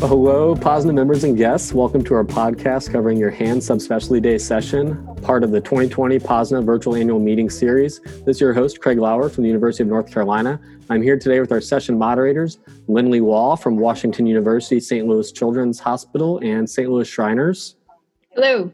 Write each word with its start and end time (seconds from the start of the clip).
Hello, 0.00 0.54
POSNA 0.54 0.92
members 0.92 1.24
and 1.24 1.38
guests. 1.38 1.72
Welcome 1.72 2.04
to 2.04 2.14
our 2.14 2.22
podcast 2.22 2.92
covering 2.92 3.16
your 3.16 3.30
hand 3.30 3.62
subspecialty 3.62 4.20
day 4.20 4.36
session, 4.36 5.02
part 5.22 5.42
of 5.42 5.52
the 5.52 5.60
2020 5.60 6.18
POSNA 6.18 6.60
virtual 6.60 6.96
annual 6.96 7.18
meeting 7.18 7.48
series. 7.48 8.00
This 8.00 8.36
is 8.36 8.40
your 8.42 8.52
host, 8.52 8.82
Craig 8.82 8.98
Lauer 8.98 9.30
from 9.30 9.44
the 9.44 9.48
University 9.48 9.84
of 9.84 9.88
North 9.88 10.12
Carolina. 10.12 10.60
I'm 10.90 11.00
here 11.00 11.18
today 11.18 11.40
with 11.40 11.50
our 11.50 11.62
session 11.62 11.96
moderators, 11.96 12.58
Lindley 12.88 13.22
Wall 13.22 13.56
from 13.56 13.78
Washington 13.78 14.26
University, 14.26 14.80
St. 14.80 15.06
Louis 15.06 15.32
Children's 15.32 15.80
Hospital, 15.80 16.40
and 16.44 16.68
St. 16.68 16.90
Louis 16.90 17.08
Shriners. 17.08 17.76
Hello. 18.34 18.70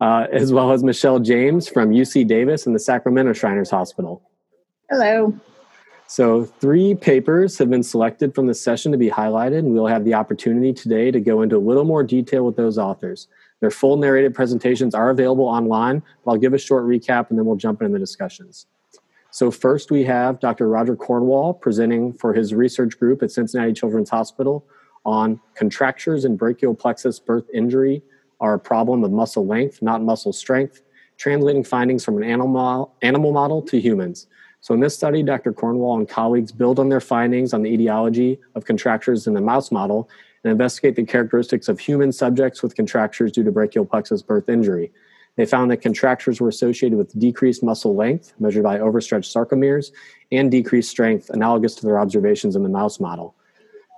Uh, 0.00 0.28
as 0.30 0.52
well 0.52 0.70
as 0.70 0.84
Michelle 0.84 1.18
James 1.18 1.68
from 1.68 1.90
UC 1.90 2.28
Davis 2.28 2.66
and 2.66 2.76
the 2.76 2.80
Sacramento 2.80 3.32
Shriners 3.32 3.70
Hospital. 3.70 4.22
Hello. 4.88 5.34
So, 6.12 6.44
three 6.44 6.94
papers 6.94 7.56
have 7.56 7.70
been 7.70 7.82
selected 7.82 8.34
from 8.34 8.46
the 8.46 8.52
session 8.52 8.92
to 8.92 8.98
be 8.98 9.08
highlighted, 9.08 9.60
and 9.60 9.72
we'll 9.72 9.86
have 9.86 10.04
the 10.04 10.12
opportunity 10.12 10.70
today 10.74 11.10
to 11.10 11.18
go 11.18 11.40
into 11.40 11.56
a 11.56 11.64
little 11.66 11.86
more 11.86 12.02
detail 12.02 12.44
with 12.44 12.54
those 12.54 12.76
authors. 12.76 13.28
Their 13.60 13.70
full 13.70 13.96
narrated 13.96 14.34
presentations 14.34 14.94
are 14.94 15.08
available 15.08 15.46
online, 15.46 16.02
but 16.22 16.32
I'll 16.32 16.36
give 16.36 16.52
a 16.52 16.58
short 16.58 16.84
recap 16.84 17.30
and 17.30 17.38
then 17.38 17.46
we'll 17.46 17.56
jump 17.56 17.80
into 17.80 17.94
the 17.94 17.98
discussions. 17.98 18.66
So, 19.30 19.50
first 19.50 19.90
we 19.90 20.04
have 20.04 20.38
Dr. 20.38 20.68
Roger 20.68 20.96
Cornwall 20.96 21.54
presenting 21.54 22.12
for 22.12 22.34
his 22.34 22.52
research 22.52 22.98
group 22.98 23.22
at 23.22 23.30
Cincinnati 23.30 23.72
Children's 23.72 24.10
Hospital 24.10 24.66
on 25.06 25.40
contractures 25.54 26.26
and 26.26 26.36
brachial 26.36 26.74
plexus 26.74 27.18
birth 27.20 27.46
injury 27.54 28.02
are 28.38 28.52
a 28.52 28.58
problem 28.58 29.02
of 29.02 29.12
muscle 29.12 29.46
length, 29.46 29.80
not 29.80 30.02
muscle 30.02 30.34
strength, 30.34 30.82
translating 31.16 31.64
findings 31.64 32.04
from 32.04 32.18
an 32.18 32.24
animal, 32.24 32.94
animal 33.00 33.32
model 33.32 33.62
to 33.62 33.80
humans. 33.80 34.26
So 34.62 34.74
in 34.74 34.80
this 34.80 34.94
study, 34.94 35.24
Dr. 35.24 35.52
Cornwall 35.52 35.98
and 35.98 36.08
colleagues 36.08 36.52
build 36.52 36.78
on 36.78 36.88
their 36.88 37.00
findings 37.00 37.52
on 37.52 37.62
the 37.62 37.70
etiology 37.70 38.38
of 38.54 38.64
contractures 38.64 39.26
in 39.26 39.34
the 39.34 39.40
mouse 39.40 39.72
model 39.72 40.08
and 40.44 40.52
investigate 40.52 40.94
the 40.94 41.04
characteristics 41.04 41.68
of 41.68 41.80
human 41.80 42.12
subjects 42.12 42.62
with 42.62 42.76
contractures 42.76 43.32
due 43.32 43.42
to 43.42 43.50
brachial 43.50 43.84
plexus 43.84 44.22
birth 44.22 44.48
injury. 44.48 44.92
They 45.34 45.46
found 45.46 45.72
that 45.72 45.78
contractures 45.78 46.40
were 46.40 46.48
associated 46.48 46.96
with 46.96 47.18
decreased 47.18 47.64
muscle 47.64 47.96
length, 47.96 48.34
measured 48.38 48.62
by 48.62 48.78
overstretched 48.78 49.34
sarcomeres, 49.34 49.90
and 50.30 50.48
decreased 50.48 50.90
strength, 50.90 51.28
analogous 51.30 51.74
to 51.76 51.86
their 51.86 51.98
observations 51.98 52.54
in 52.54 52.62
the 52.62 52.68
mouse 52.68 53.00
model. 53.00 53.34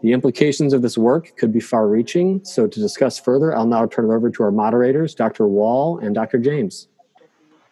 The 0.03 0.13
implications 0.13 0.73
of 0.73 0.81
this 0.81 0.97
work 0.97 1.37
could 1.37 1.53
be 1.53 1.61
far 1.61 1.89
reaching, 1.89 2.43
so 2.43 2.67
to 2.67 2.81
discuss 2.81 3.19
further, 3.19 3.55
I'll 3.55 3.67
now 3.67 3.85
turn 3.85 4.07
it 4.07 4.15
over 4.15 4.31
to 4.31 4.43
our 4.45 4.51
moderators, 4.51 5.15
Dr. 5.15 5.47
Wall 5.47 5.99
and 5.99 6.15
Dr. 6.15 6.39
James. 6.39 6.89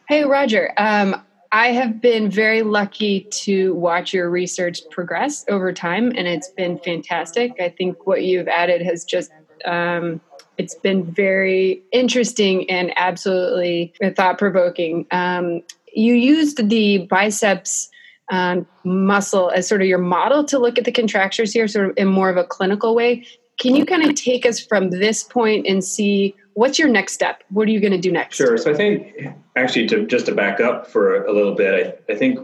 Hey, 0.08 0.24
Roger. 0.24 0.74
Um, 0.77 1.22
I 1.55 1.69
have 1.72 2.00
been 2.00 2.31
very 2.31 2.62
lucky 2.62 3.27
to 3.31 3.75
watch 3.75 4.14
your 4.14 4.31
research 4.31 4.81
progress 4.91 5.45
over 5.48 5.70
time, 5.70 6.11
and 6.17 6.27
it's 6.27 6.48
been 6.48 6.78
fantastic. 6.78 7.53
I 7.61 7.69
think 7.69 8.06
what 8.06 8.22
you've 8.25 8.48
added 8.48 8.81
has 8.81 9.05
just 9.05 9.31
um, 9.67 10.23
it's 10.56 10.75
been 10.75 11.05
very 11.05 11.83
interesting 11.92 12.69
and 12.70 12.91
absolutely 12.97 13.92
thought 14.17 14.39
provoking. 14.39 15.06
Um, 15.11 15.62
you 15.92 16.14
used 16.14 16.69
the 16.70 17.06
biceps 17.11 17.91
um, 18.30 18.67
muscle 18.83 19.50
as 19.50 19.69
sort 19.69 19.83
of 19.83 19.89
your 19.89 19.98
model 19.98 20.45
to 20.45 20.58
look 20.58 20.78
at 20.78 20.84
the 20.84 20.92
contractures 20.92 21.53
here, 21.53 21.69
sort 21.69 21.91
of 21.91 21.92
in 21.98 22.08
more 22.08 22.30
of 22.30 22.39
a 22.39 22.45
clinical 22.45 22.95
way. 22.95 23.27
Can 23.62 23.77
you 23.77 23.86
kind 23.86 24.05
of 24.05 24.16
take 24.16 24.44
us 24.44 24.58
from 24.58 24.91
this 24.91 25.22
point 25.22 25.68
and 25.68 25.84
see 25.84 26.34
what's 26.55 26.80
your 26.80 26.88
next 26.88 27.12
step? 27.12 27.44
What 27.50 27.68
are 27.68 27.70
you 27.70 27.78
going 27.78 27.92
to 27.92 28.00
do 28.00 28.10
next? 28.10 28.36
Sure. 28.36 28.58
So 28.58 28.72
I 28.72 28.74
think 28.74 29.14
actually 29.55 29.86
to 29.86 30.05
just 30.05 30.27
to 30.27 30.34
back 30.34 30.58
up 30.58 30.88
for 30.88 31.24
a 31.24 31.32
little 31.32 31.55
bit, 31.55 32.02
I, 32.08 32.12
I 32.12 32.16
think 32.16 32.40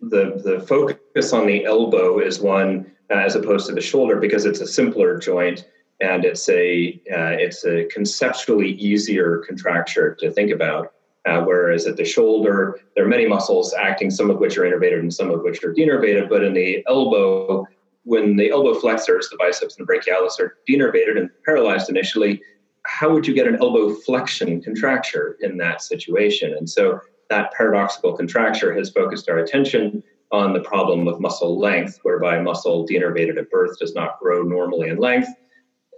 the 0.00 0.40
the 0.44 0.64
focus 0.64 1.32
on 1.32 1.48
the 1.48 1.64
elbow 1.64 2.20
is 2.20 2.38
one 2.38 2.88
uh, 3.10 3.14
as 3.14 3.34
opposed 3.34 3.66
to 3.66 3.74
the 3.74 3.80
shoulder 3.80 4.20
because 4.20 4.44
it's 4.44 4.60
a 4.60 4.66
simpler 4.68 5.18
joint 5.18 5.68
and 6.00 6.24
it's 6.24 6.48
a 6.48 6.92
uh, 7.12 7.34
it's 7.44 7.64
a 7.64 7.86
conceptually 7.86 8.74
easier 8.74 9.38
contracture 9.38 10.14
to 10.20 10.30
think 10.30 10.52
about. 10.52 10.92
Uh, 11.26 11.40
whereas 11.40 11.86
at 11.88 11.96
the 11.96 12.04
shoulder, 12.04 12.78
there 12.94 13.04
are 13.04 13.08
many 13.08 13.26
muscles 13.26 13.74
acting, 13.74 14.10
some 14.10 14.30
of 14.30 14.38
which 14.38 14.56
are 14.58 14.62
innervated 14.62 15.00
and 15.00 15.12
some 15.12 15.30
of 15.30 15.42
which 15.42 15.64
are 15.64 15.74
denervated. 15.74 16.28
But 16.28 16.44
in 16.44 16.52
the 16.52 16.84
elbow, 16.86 17.66
when 18.04 18.36
the 18.36 18.50
elbow 18.50 18.74
flexors, 18.74 19.28
the 19.30 19.36
biceps 19.36 19.76
and 19.76 19.86
the 19.86 19.92
brachialis 19.92 20.40
are 20.40 20.56
denervated 20.68 21.16
and 21.18 21.30
paralyzed 21.44 21.88
initially, 21.88 22.40
how 22.84 23.12
would 23.12 23.26
you 23.26 23.34
get 23.34 23.46
an 23.46 23.56
elbow 23.56 23.94
flexion 23.94 24.60
contracture 24.60 25.36
in 25.40 25.56
that 25.58 25.82
situation? 25.82 26.52
And 26.52 26.68
so 26.68 27.00
that 27.30 27.52
paradoxical 27.52 28.16
contracture 28.16 28.74
has 28.74 28.90
focused 28.90 29.28
our 29.28 29.38
attention 29.38 30.02
on 30.32 30.52
the 30.52 30.60
problem 30.60 31.06
of 31.06 31.20
muscle 31.20 31.58
length, 31.58 31.98
whereby 32.02 32.40
muscle 32.40 32.86
denervated 32.88 33.38
at 33.38 33.50
birth 33.50 33.78
does 33.78 33.94
not 33.94 34.18
grow 34.18 34.42
normally 34.42 34.88
in 34.88 34.98
length, 34.98 35.28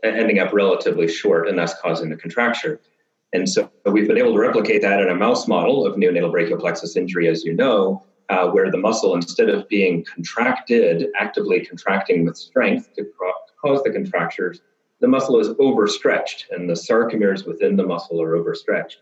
ending 0.03 0.41
up 0.41 0.53
relatively 0.53 1.09
short, 1.09 1.49
and 1.49 1.57
thus 1.57 1.75
causing 1.81 2.11
the 2.11 2.17
contracture. 2.17 2.81
And 3.33 3.49
so 3.49 3.71
we've 3.87 4.07
been 4.07 4.19
able 4.19 4.35
to 4.35 4.39
replicate 4.39 4.83
that 4.83 5.01
in 5.01 5.09
a 5.09 5.15
mouse 5.15 5.49
model 5.49 5.87
of 5.87 5.97
neonatal 5.97 6.31
brachial 6.31 6.59
plexus 6.59 6.97
injury, 6.97 7.29
as 7.29 7.45
you 7.45 7.55
know, 7.55 8.05
uh, 8.31 8.49
where 8.49 8.71
the 8.71 8.79
muscle, 8.79 9.15
instead 9.15 9.49
of 9.49 9.69
being 9.69 10.05
contracted, 10.05 11.09
actively 11.19 11.65
contracting 11.65 12.25
with 12.25 12.37
strength 12.37 12.93
to 12.95 13.05
cause 13.61 13.83
the 13.83 13.91
contractures, 13.91 14.61
the 15.01 15.09
muscle 15.09 15.39
is 15.39 15.49
overstretched 15.59 16.47
and 16.51 16.69
the 16.69 16.75
sarcomeres 16.75 17.47
within 17.47 17.77
the 17.77 17.87
muscle 17.87 18.23
are 18.23 18.37
overstretched. 18.37 19.01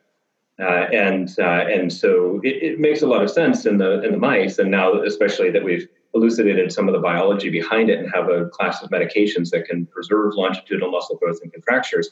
Uh, 0.61 0.87
and 0.93 1.35
uh, 1.39 1.65
and 1.69 1.93
so 1.93 2.41
it, 2.45 2.63
it, 2.63 2.81
makes 2.81 3.03
a 3.03 3.07
lot 3.07 3.23
of 3.23 3.31
sense 3.31 3.65
in 3.65 3.79
the 3.79 4.03
in 4.03 4.13
the 4.13 4.19
mice, 4.19 4.59
and 4.59 4.71
now 4.71 5.01
especially 5.03 5.51
that 5.51 5.65
we've 5.65 5.89
elucidated 6.15 6.71
some 6.71 6.89
of 6.89 6.93
the 6.93 7.01
biology 7.01 7.49
behind 7.49 7.89
it 7.89 7.99
and 7.99 8.11
have 8.13 8.29
a 8.29 8.47
class 8.51 8.83
of 8.83 8.91
medications 8.91 9.49
that 9.51 9.65
can 9.65 9.87
preserve 9.87 10.35
longitudinal 10.35 10.91
muscle 10.91 11.17
growth 11.17 11.41
and 11.43 11.53
contractures. 11.53 12.11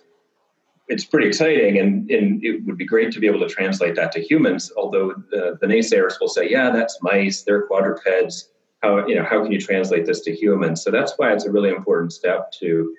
It's 0.91 1.05
pretty 1.05 1.29
exciting, 1.29 1.79
and, 1.79 2.11
and 2.11 2.45
it 2.45 2.65
would 2.65 2.77
be 2.77 2.85
great 2.85 3.13
to 3.13 3.21
be 3.21 3.29
able 3.29 3.39
to 3.41 3.49
translate 3.49 3.95
that 3.95 4.11
to 4.13 4.21
humans. 4.21 4.73
Although 4.77 5.15
the, 5.31 5.57
the 5.61 5.67
naysayers 5.69 6.15
will 6.21 6.29
say, 6.29 6.51
"Yeah, 6.51 6.71
that's 6.71 6.99
mice; 7.01 7.43
they're 7.43 7.63
quadrupeds. 7.63 8.51
How 8.83 9.07
you 9.07 9.15
know 9.15 9.23
how 9.23 9.43
can 9.43 9.53
you 9.53 9.61
translate 9.61 10.05
this 10.05 10.21
to 10.23 10.35
humans?" 10.35 10.83
So 10.83 10.91
that's 10.91 11.13
why 11.17 11.33
it's 11.33 11.47
a 11.47 11.53
really 11.53 11.71
important 11.71 12.13
step 12.13 12.51
to 12.61 12.95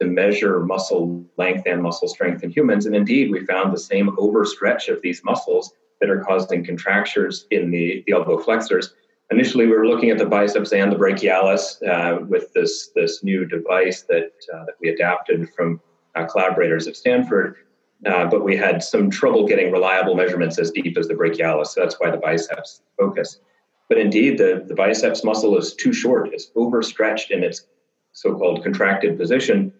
to 0.00 0.06
measure 0.06 0.60
muscle 0.60 1.24
length 1.36 1.64
and 1.66 1.82
muscle 1.82 2.08
strength 2.08 2.42
in 2.42 2.50
humans. 2.50 2.84
And 2.84 2.94
indeed, 2.94 3.30
we 3.30 3.46
found 3.46 3.72
the 3.72 3.78
same 3.78 4.08
overstretch 4.16 4.88
of 4.88 5.00
these 5.00 5.22
muscles 5.24 5.72
that 6.00 6.10
are 6.10 6.22
causing 6.24 6.64
contractures 6.64 7.46
in 7.50 7.70
the, 7.70 8.02
the 8.06 8.12
elbow 8.12 8.38
flexors. 8.38 8.92
Initially, 9.30 9.66
we 9.66 9.72
were 9.72 9.86
looking 9.86 10.10
at 10.10 10.18
the 10.18 10.26
biceps 10.26 10.72
and 10.72 10.92
the 10.92 10.96
brachialis 10.96 11.82
uh, 11.88 12.24
with 12.26 12.52
this, 12.52 12.90
this 12.94 13.24
new 13.24 13.46
device 13.46 14.02
that, 14.02 14.32
uh, 14.52 14.64
that 14.66 14.74
we 14.80 14.90
adapted 14.90 15.48
from 15.54 15.80
collaborators 16.24 16.86
at 16.86 16.96
Stanford. 16.96 17.56
Uh, 18.04 18.26
but 18.26 18.44
we 18.44 18.56
had 18.56 18.82
some 18.82 19.10
trouble 19.10 19.46
getting 19.46 19.72
reliable 19.72 20.14
measurements 20.14 20.58
as 20.58 20.70
deep 20.70 20.98
as 20.98 21.08
the 21.08 21.14
brachialis. 21.14 21.68
So 21.68 21.80
that's 21.80 21.98
why 21.98 22.10
the 22.10 22.18
biceps 22.18 22.82
focus. 22.98 23.40
But 23.88 23.98
indeed, 23.98 24.38
the, 24.38 24.64
the 24.66 24.74
biceps 24.74 25.24
muscle 25.24 25.56
is 25.56 25.74
too 25.74 25.92
short. 25.92 26.28
It's 26.32 26.50
overstretched 26.56 27.30
in 27.30 27.42
its 27.42 27.66
so 28.12 28.34
called 28.34 28.62
contracted 28.62 29.18
position 29.18 29.72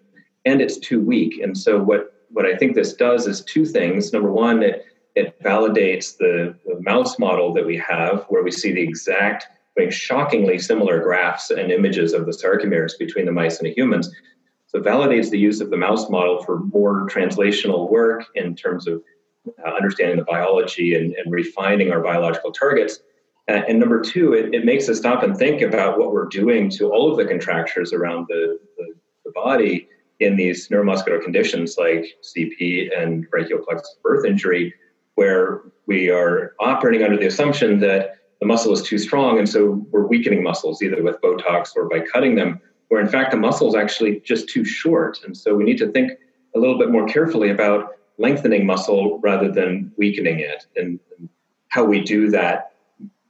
and 0.47 0.63
it's 0.63 0.79
too 0.79 1.01
weak. 1.01 1.41
And 1.43 1.59
so 1.59 1.83
what 1.83 2.13
what 2.31 2.47
I 2.47 2.57
think 2.57 2.75
this 2.75 2.95
does 2.95 3.27
is 3.27 3.43
two 3.43 3.67
things. 3.67 4.13
Number 4.13 4.33
one, 4.33 4.63
it 4.63 4.87
it 5.15 5.41
validates 5.43 6.17
the, 6.17 6.55
the 6.67 6.81
mouse 6.81 7.19
model 7.19 7.53
that 7.55 7.67
we 7.67 7.77
have, 7.79 8.25
where 8.29 8.43
we 8.43 8.51
see 8.51 8.73
the 8.73 8.83
exact, 8.83 9.47
mean, 9.79 9.91
shockingly 9.91 10.59
similar 10.59 11.01
graphs 11.01 11.51
and 11.51 11.73
images 11.73 12.13
of 12.13 12.27
the 12.27 12.33
sarcomeres 12.33 12.99
between 12.99 13.25
the 13.25 13.33
mice 13.33 13.59
and 13.59 13.67
the 13.67 13.73
humans. 13.73 14.11
Validates 14.81 15.31
the 15.31 15.39
use 15.39 15.61
of 15.61 15.71
the 15.71 15.77
mouse 15.77 16.09
model 16.11 16.43
for 16.43 16.61
more 16.61 17.09
translational 17.09 17.91
work 17.91 18.27
in 18.35 18.55
terms 18.55 18.87
of 18.87 19.03
uh, 19.65 19.71
understanding 19.71 20.17
the 20.17 20.25
biology 20.25 20.95
and, 20.95 21.15
and, 21.15 21.33
refining 21.33 21.93
our 21.93 22.01
biological 22.01 22.51
targets. 22.51 22.99
Uh, 23.49 23.63
and 23.69 23.79
number 23.79 24.01
two, 24.01 24.33
it, 24.33 24.53
it, 24.53 24.65
makes 24.65 24.89
us 24.89 24.99
stop 24.99 25.23
and 25.23 25.37
think 25.37 25.63
about 25.63 25.99
what 25.99 26.13
we're 26.13 26.27
doing 26.27 26.69
to 26.69 26.91
all 26.91 27.11
of 27.11 27.17
the 27.17 27.25
contractures 27.25 27.93
around 27.93 28.27
the, 28.29 28.59
the, 28.77 28.95
the 29.25 29.31
body 29.33 29.89
in 30.19 30.37
these 30.37 30.69
neuromuscular 30.69 31.23
conditions 31.23 31.77
like 31.79 32.05
CP 32.23 32.89
and 32.99 33.31
brachial 33.31 33.61
plexus 33.65 33.97
birth 34.03 34.25
injury, 34.25 34.75
where 35.15 35.63
we 35.87 36.11
are 36.11 36.55
operating 36.59 37.05
under 37.05 37.17
the 37.17 37.27
assumption 37.27 37.79
that 37.81 38.17
the 38.41 38.47
muscle 38.47 38.73
is 38.73 38.83
too 38.83 38.99
strong, 38.99 39.39
and 39.39 39.49
so 39.49 39.87
we're 39.91 40.07
weakening 40.07 40.43
muscles 40.43 40.83
either 40.83 41.03
with 41.03 41.21
Botox 41.21 41.71
or 41.77 41.89
by 41.89 42.01
cutting 42.01 42.35
them, 42.35 42.61
where 42.89 43.01
in 43.01 43.09
fact 43.09 43.31
the 43.31 43.37
muscle 43.37 43.69
is 43.69 43.75
actually 43.75 44.21
just 44.21 44.49
too 44.49 44.65
short. 44.65 45.21
And 45.25 45.37
so 45.37 45.55
we 45.55 45.65
need 45.65 45.79
to 45.79 45.91
think 45.91 46.13
a 46.55 46.59
little 46.59 46.79
bit 46.79 46.91
more 46.91 47.07
carefully 47.07 47.51
about 47.51 47.93
lengthening 48.19 48.65
muscle 48.65 49.19
rather 49.23 49.51
than 49.51 49.93
weakening 49.97 50.41
it. 50.41 50.67
And 50.77 50.99
how 51.69 51.85
we 51.85 52.01
do 52.01 52.31
that 52.31 52.73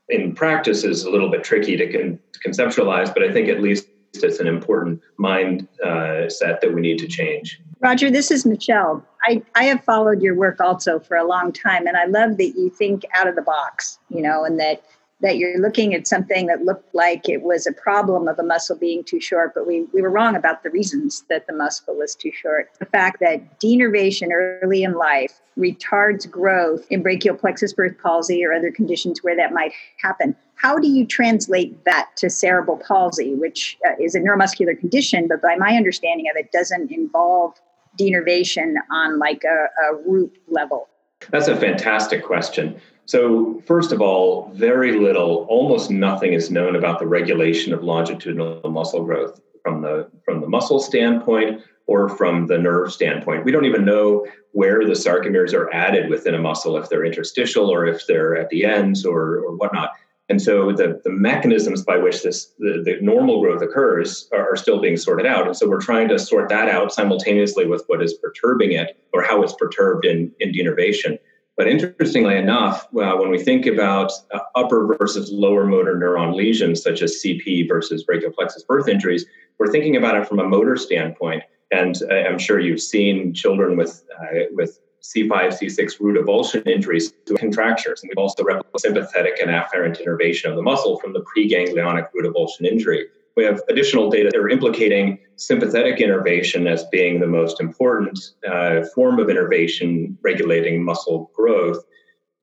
in 0.08 0.34
practice 0.34 0.84
is 0.84 1.04
a 1.04 1.10
little 1.10 1.30
bit 1.30 1.42
tricky 1.42 1.76
to, 1.76 1.90
con- 1.90 2.18
to 2.32 2.48
conceptualize, 2.48 3.12
but 3.12 3.22
I 3.24 3.32
think 3.32 3.48
at 3.48 3.60
least 3.60 3.88
it's 4.14 4.38
an 4.38 4.46
important 4.46 5.00
mind 5.18 5.66
uh, 5.84 6.28
set 6.28 6.60
that 6.60 6.72
we 6.72 6.80
need 6.80 6.98
to 6.98 7.08
change. 7.08 7.60
Roger, 7.80 8.10
this 8.10 8.30
is 8.30 8.46
Michelle. 8.46 9.04
I, 9.24 9.42
I 9.54 9.64
have 9.64 9.84
followed 9.84 10.22
your 10.22 10.34
work 10.34 10.60
also 10.60 10.98
for 10.98 11.16
a 11.16 11.26
long 11.26 11.52
time, 11.52 11.86
and 11.86 11.96
I 11.96 12.06
love 12.06 12.38
that 12.38 12.54
you 12.56 12.70
think 12.70 13.04
out 13.14 13.26
of 13.26 13.34
the 13.34 13.42
box, 13.42 13.98
you 14.08 14.22
know, 14.22 14.44
and 14.44 14.58
that 14.60 14.82
that 15.20 15.38
you're 15.38 15.58
looking 15.58 15.94
at 15.94 16.06
something 16.06 16.46
that 16.46 16.64
looked 16.64 16.94
like 16.94 17.28
it 17.28 17.42
was 17.42 17.66
a 17.66 17.72
problem 17.72 18.28
of 18.28 18.38
a 18.38 18.42
muscle 18.42 18.76
being 18.76 19.02
too 19.02 19.20
short, 19.20 19.54
but 19.54 19.66
we, 19.66 19.86
we 19.94 20.02
were 20.02 20.10
wrong 20.10 20.36
about 20.36 20.62
the 20.62 20.70
reasons 20.70 21.24
that 21.30 21.46
the 21.46 21.54
muscle 21.54 21.94
was 21.94 22.14
too 22.14 22.30
short. 22.32 22.70
The 22.78 22.86
fact 22.86 23.20
that 23.20 23.58
denervation 23.58 24.28
early 24.30 24.82
in 24.82 24.92
life 24.94 25.40
retards 25.58 26.30
growth 26.30 26.86
in 26.90 27.02
brachial 27.02 27.34
plexus 27.34 27.72
birth 27.72 27.96
palsy 28.02 28.44
or 28.44 28.52
other 28.52 28.70
conditions 28.70 29.22
where 29.22 29.36
that 29.36 29.54
might 29.54 29.72
happen. 30.02 30.36
How 30.56 30.78
do 30.78 30.88
you 30.88 31.06
translate 31.06 31.84
that 31.84 32.10
to 32.16 32.28
cerebral 32.28 32.76
palsy, 32.76 33.34
which 33.34 33.78
uh, 33.86 33.92
is 33.98 34.14
a 34.14 34.20
neuromuscular 34.20 34.78
condition, 34.78 35.28
but 35.28 35.40
by 35.40 35.56
my 35.56 35.76
understanding 35.76 36.26
of 36.30 36.36
it, 36.36 36.52
doesn't 36.52 36.90
involve 36.90 37.54
denervation 37.98 38.74
on 38.90 39.18
like 39.18 39.44
a, 39.44 39.68
a 39.84 39.96
root 40.06 40.36
level? 40.48 40.88
That's 41.30 41.48
a 41.48 41.56
fantastic 41.56 42.22
question. 42.22 42.78
So, 43.06 43.62
first 43.66 43.92
of 43.92 44.00
all, 44.00 44.50
very 44.54 44.98
little, 44.98 45.46
almost 45.48 45.90
nothing 45.90 46.32
is 46.32 46.50
known 46.50 46.74
about 46.74 46.98
the 46.98 47.06
regulation 47.06 47.72
of 47.72 47.84
longitudinal 47.84 48.60
muscle 48.68 49.04
growth 49.04 49.40
from 49.62 49.80
the 49.80 50.10
from 50.24 50.40
the 50.40 50.48
muscle 50.48 50.80
standpoint 50.80 51.62
or 51.86 52.08
from 52.08 52.48
the 52.48 52.58
nerve 52.58 52.92
standpoint. 52.92 53.44
We 53.44 53.52
don't 53.52 53.64
even 53.64 53.84
know 53.84 54.26
where 54.52 54.84
the 54.84 54.92
sarcomeres 54.92 55.54
are 55.54 55.72
added 55.72 56.10
within 56.10 56.34
a 56.34 56.38
muscle, 56.38 56.76
if 56.76 56.88
they're 56.88 57.04
interstitial 57.04 57.70
or 57.70 57.86
if 57.86 58.06
they're 58.08 58.36
at 58.36 58.48
the 58.48 58.64
ends 58.64 59.04
or, 59.04 59.38
or 59.38 59.56
whatnot. 59.56 59.90
And 60.28 60.42
so 60.42 60.72
the, 60.72 61.00
the 61.04 61.10
mechanisms 61.10 61.84
by 61.84 61.98
which 61.98 62.24
this 62.24 62.52
the, 62.58 62.82
the 62.84 62.98
normal 63.00 63.40
growth 63.40 63.62
occurs 63.62 64.28
are, 64.32 64.52
are, 64.52 64.56
still 64.56 64.80
being 64.80 64.96
sorted 64.96 65.26
out. 65.26 65.46
And 65.46 65.56
so 65.56 65.68
we're 65.68 65.80
trying 65.80 66.08
to 66.08 66.18
sort 66.18 66.48
that 66.48 66.68
out 66.68 66.92
simultaneously 66.92 67.66
with 67.66 67.84
what 67.86 68.02
is 68.02 68.14
perturbing 68.14 68.72
it 68.72 68.98
or 69.12 69.22
how 69.22 69.42
it's 69.42 69.54
perturbed 69.54 70.04
in, 70.04 70.32
in 70.40 70.52
denervation. 70.52 71.18
But 71.56 71.68
interestingly 71.68 72.36
enough, 72.36 72.84
uh, 72.94 73.16
when 73.16 73.30
we 73.30 73.42
think 73.42 73.64
about 73.66 74.12
uh, 74.32 74.40
upper 74.54 74.94
versus 74.98 75.32
lower 75.32 75.66
motor 75.66 75.96
neuron 75.96 76.34
lesions, 76.34 76.82
such 76.82 77.00
as 77.00 77.22
CP 77.24 77.66
versus 77.66 78.04
brachial 78.04 78.30
plexus 78.30 78.62
birth 78.62 78.88
injuries, 78.88 79.24
we're 79.58 79.72
thinking 79.72 79.96
about 79.96 80.16
it 80.16 80.28
from 80.28 80.38
a 80.38 80.44
motor 80.44 80.76
standpoint. 80.76 81.42
And 81.70 81.96
uh, 82.10 82.14
I'm 82.14 82.38
sure 82.38 82.60
you've 82.60 82.80
seen 82.80 83.32
children 83.32 83.76
with 83.76 84.04
uh, 84.20 84.44
with 84.52 84.78
C5, 85.02 85.30
C6 85.30 86.00
root 86.00 86.24
avulsion 86.24 86.66
injuries 86.66 87.12
to 87.26 87.34
contractures. 87.36 88.02
And 88.02 88.10
we've 88.10 88.22
also 88.22 88.42
replicated 88.42 88.80
sympathetic 88.80 89.38
and 89.40 89.50
afferent 89.50 90.00
innervation 90.00 90.50
of 90.50 90.56
the 90.56 90.62
muscle 90.62 90.98
from 90.98 91.12
the 91.12 91.24
preganglionic 91.24 92.08
root 92.12 92.32
avulsion 92.32 92.66
injury. 92.66 93.06
We 93.36 93.44
have 93.44 93.60
additional 93.68 94.10
data 94.10 94.30
that 94.32 94.38
are 94.38 94.48
implicating 94.48 95.18
sympathetic 95.36 96.00
innervation 96.00 96.66
as 96.66 96.84
being 96.86 97.20
the 97.20 97.26
most 97.26 97.60
important 97.60 98.18
uh, 98.50 98.84
form 98.94 99.18
of 99.18 99.28
innervation 99.28 100.16
regulating 100.22 100.82
muscle 100.82 101.30
growth 101.34 101.84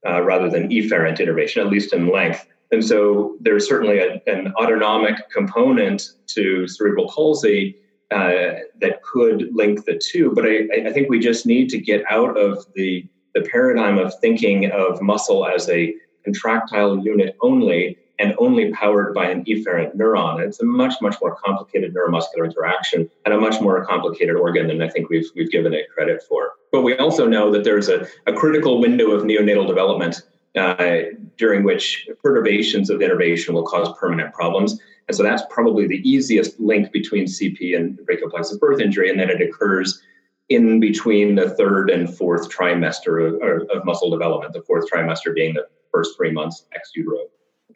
uh, 0.08 0.22
rather 0.22 0.50
than 0.50 0.70
efferent 0.70 1.20
innervation, 1.20 1.66
at 1.66 1.72
least 1.72 1.94
in 1.94 2.10
length. 2.10 2.46
And 2.72 2.86
so 2.86 3.38
there's 3.40 3.68
certainly 3.68 4.00
a, 4.00 4.22
an 4.28 4.54
autonomic 4.60 5.16
component 5.32 6.10
to 6.28 6.68
cerebral 6.68 7.10
palsy 7.10 7.76
uh, 8.12 8.60
that 8.80 9.02
could 9.02 9.50
link 9.54 9.86
the 9.86 10.00
two. 10.04 10.32
But 10.36 10.46
I, 10.46 10.68
I, 10.88 10.94
think 10.94 11.10
we 11.10 11.20
just 11.20 11.48
need 11.48 11.70
to 11.70 11.80
get 11.80 12.04
out 12.12 12.38
of 12.38 12.66
the, 12.76 13.08
the 13.34 13.42
paradigm 13.42 13.98
of 13.98 14.14
thinking 14.20 14.70
of 14.72 15.02
muscle 15.02 15.48
as 15.48 15.68
a 15.70 15.96
contractile 16.24 17.00
unit 17.00 17.36
only 17.42 17.98
and 18.20 18.36
only 18.38 18.72
powered 18.72 19.14
by 19.14 19.30
an 19.30 19.44
efferent 19.46 19.96
neuron. 19.96 20.40
It's 20.40 20.62
a 20.62 20.66
much, 20.66 20.94
much 21.02 21.16
more 21.22 21.36
complicated 21.36 21.94
neuromuscular 21.94 22.46
interaction 22.46 23.10
and 23.26 23.34
a 23.34 23.40
much 23.40 23.60
more 23.60 23.84
complicated 23.86 24.36
organ 24.36 24.68
than 24.68 24.82
I 24.82 24.90
think 24.90 25.10
we've, 25.10 25.26
we've 25.36 25.52
given 25.52 25.74
it 25.74 25.90
credit 25.90 26.24
for. 26.28 26.52
But 26.72 26.82
we 26.82 26.96
also 26.98 27.28
know 27.28 27.52
that 27.52 27.64
there's 27.64 27.90
a, 27.90 28.08
a 28.28 28.34
critical 28.34 28.80
window 28.80 29.12
of 29.12 29.24
neonatal 29.24 29.68
development 29.68 30.22
uh, 30.56 31.02
during 31.38 31.64
which 31.64 32.08
perturbations 32.22 32.90
of 32.90 33.02
innervation 33.02 33.56
will 33.56 33.66
cause 33.66 33.90
permanent 34.00 34.34
problems. 34.34 34.80
And 35.08 35.18
so 35.18 35.24
that's 35.24 35.44
probably 35.50 35.88
the 35.88 36.08
easiest 36.08 36.60
link 36.60 36.92
between 36.92 37.26
CP 37.26 37.76
and 37.76 37.98
brachial 38.06 38.30
plexus 38.30 38.58
birth 38.58 38.80
injury, 38.80 39.10
and 39.10 39.20
then 39.20 39.30
it 39.30 39.42
occurs 39.42 40.02
in 40.50 40.80
between 40.80 41.36
the 41.36 41.50
third 41.50 41.90
and 41.90 42.16
fourth 42.16 42.50
trimester 42.50 43.28
of, 43.28 43.70
of 43.70 43.86
muscle 43.86 44.10
development, 44.10 44.54
the 44.54 44.62
fourth 44.62 44.90
trimester 44.90 45.34
being 45.34 45.54
the 45.56 45.68
first 45.92 46.16
three 46.16 46.32
months 46.32 46.66
ex 46.74 46.92
utero. 46.96 47.20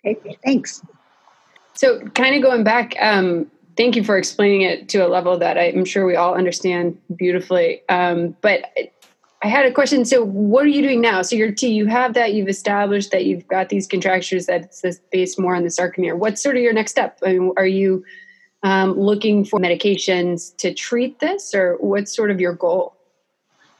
Okay, 0.05 0.37
thanks. 0.43 0.81
So, 1.73 1.99
kind 2.09 2.35
of 2.35 2.41
going 2.41 2.63
back, 2.63 2.95
um, 2.99 3.49
thank 3.75 3.95
you 3.95 4.03
for 4.03 4.17
explaining 4.17 4.61
it 4.61 4.89
to 4.89 5.05
a 5.05 5.07
level 5.07 5.37
that 5.37 5.57
I'm 5.57 5.85
sure 5.85 6.05
we 6.05 6.15
all 6.15 6.33
understand 6.33 6.97
beautifully. 7.15 7.81
Um, 7.87 8.35
but 8.41 8.65
I 9.43 9.47
had 9.47 9.65
a 9.65 9.71
question. 9.71 10.03
So, 10.03 10.25
what 10.25 10.65
are 10.65 10.69
you 10.69 10.81
doing 10.81 11.01
now? 11.01 11.21
So, 11.21 11.35
your 11.35 11.51
T, 11.51 11.67
you 11.67 11.85
have 11.85 12.15
that, 12.15 12.33
you've 12.33 12.49
established 12.49 13.11
that 13.11 13.25
you've 13.25 13.47
got 13.47 13.69
these 13.69 13.85
contractures 13.85 14.47
that's 14.47 14.83
based 15.11 15.39
more 15.39 15.55
on 15.55 15.63
the 15.63 15.69
sarcomere. 15.69 16.17
What's 16.17 16.41
sort 16.41 16.57
of 16.57 16.63
your 16.63 16.73
next 16.73 16.91
step? 16.91 17.19
I 17.23 17.33
mean, 17.33 17.53
are 17.57 17.67
you 17.67 18.03
um, 18.63 18.99
looking 18.99 19.45
for 19.45 19.59
medications 19.59 20.55
to 20.57 20.73
treat 20.73 21.19
this, 21.19 21.53
or 21.53 21.77
what's 21.79 22.15
sort 22.15 22.31
of 22.31 22.41
your 22.41 22.53
goal? 22.53 22.96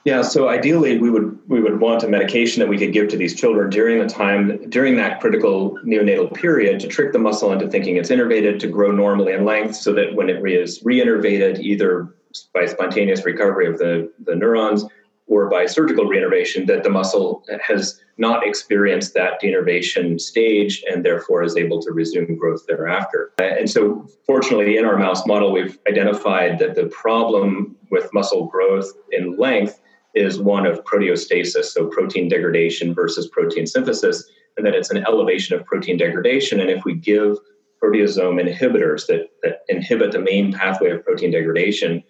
Yeah, 0.07 0.21
so 0.21 0.47
ideally 0.47 0.97
we 0.97 1.09
would 1.09 1.37
we 1.49 1.59
would 1.59 1.81
want 1.81 2.01
a 2.01 2.07
medication 2.07 2.61
that 2.61 2.69
we 2.69 2.77
could 2.77 2.93
give 2.93 3.09
to 3.09 3.17
these 3.17 3.35
children 3.35 3.69
during 3.69 3.99
the 3.99 4.07
time 4.07 4.69
during 4.69 4.95
that 4.95 5.19
critical 5.19 5.77
neonatal 5.83 6.33
period 6.33 6.79
to 6.79 6.87
trick 6.87 7.11
the 7.11 7.19
muscle 7.19 7.51
into 7.51 7.67
thinking 7.67 7.97
it's 7.97 8.09
innervated 8.09 8.57
to 8.59 8.67
grow 8.67 8.89
normally 8.89 9.33
in 9.33 9.43
length 9.43 9.75
so 9.75 9.91
that 9.91 10.15
when 10.15 10.29
it 10.29 10.41
is 10.49 10.81
reinnervated 10.81 11.59
either 11.59 12.15
by 12.53 12.65
spontaneous 12.65 13.25
recovery 13.25 13.67
of 13.67 13.79
the, 13.79 14.09
the 14.23 14.33
neurons 14.33 14.85
or 15.25 15.49
by 15.49 15.65
surgical 15.65 16.05
reinnervation 16.05 16.67
that 16.67 16.83
the 16.83 16.89
muscle 16.89 17.43
has 17.61 18.01
not 18.17 18.47
experienced 18.47 19.13
that 19.13 19.41
denervation 19.41 20.21
stage 20.21 20.85
and 20.89 21.03
therefore 21.03 21.43
is 21.43 21.57
able 21.57 21.81
to 21.81 21.91
resume 21.91 22.37
growth 22.37 22.65
thereafter. 22.65 23.33
Uh, 23.41 23.43
and 23.43 23.69
so, 23.69 24.07
fortunately, 24.25 24.77
in 24.77 24.85
our 24.85 24.97
mouse 24.97 25.27
model, 25.27 25.51
we've 25.51 25.77
identified 25.85 26.59
that 26.59 26.75
the 26.75 26.85
problem 26.85 27.75
with 27.91 28.09
muscle 28.13 28.45
growth 28.45 28.89
in 29.11 29.35
length 29.37 29.81
is 30.17 30.39
one 30.39 30.65
of 30.65 30.83
proteostasis, 30.83 31.65
so 31.65 31.87
protein 31.87 32.27
degradation 32.27 32.93
versus 32.93 33.27
protein 33.27 33.65
synthesis, 33.65 34.29
and 34.57 34.65
that 34.65 34.75
it's 34.75 34.89
an 34.89 35.05
elevation 35.05 35.55
of 35.55 35.65
protein 35.65 35.97
degradation. 35.97 36.59
And 36.59 36.69
if 36.69 36.83
we 36.83 36.95
give 36.95 37.37
proteasome 37.81 38.41
inhibitors 38.41 39.05
that, 39.07 39.29
that 39.43 39.61
inhibit 39.69 40.11
the 40.11 40.19
main 40.19 40.51
pathway 40.51 40.91
of 40.91 41.03
protein 41.05 41.31
degradation, 41.31 42.03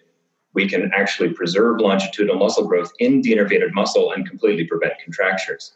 we 0.53 0.67
can 0.67 0.91
actually 0.95 1.33
preserve 1.33 1.79
longitudinal 1.79 2.37
muscle 2.37 2.67
growth 2.67 2.91
in 2.99 3.21
denervated 3.21 3.73
muscle 3.73 4.11
and 4.11 4.27
completely 4.27 4.65
prevent 4.65 4.93
contractures. 5.03 5.73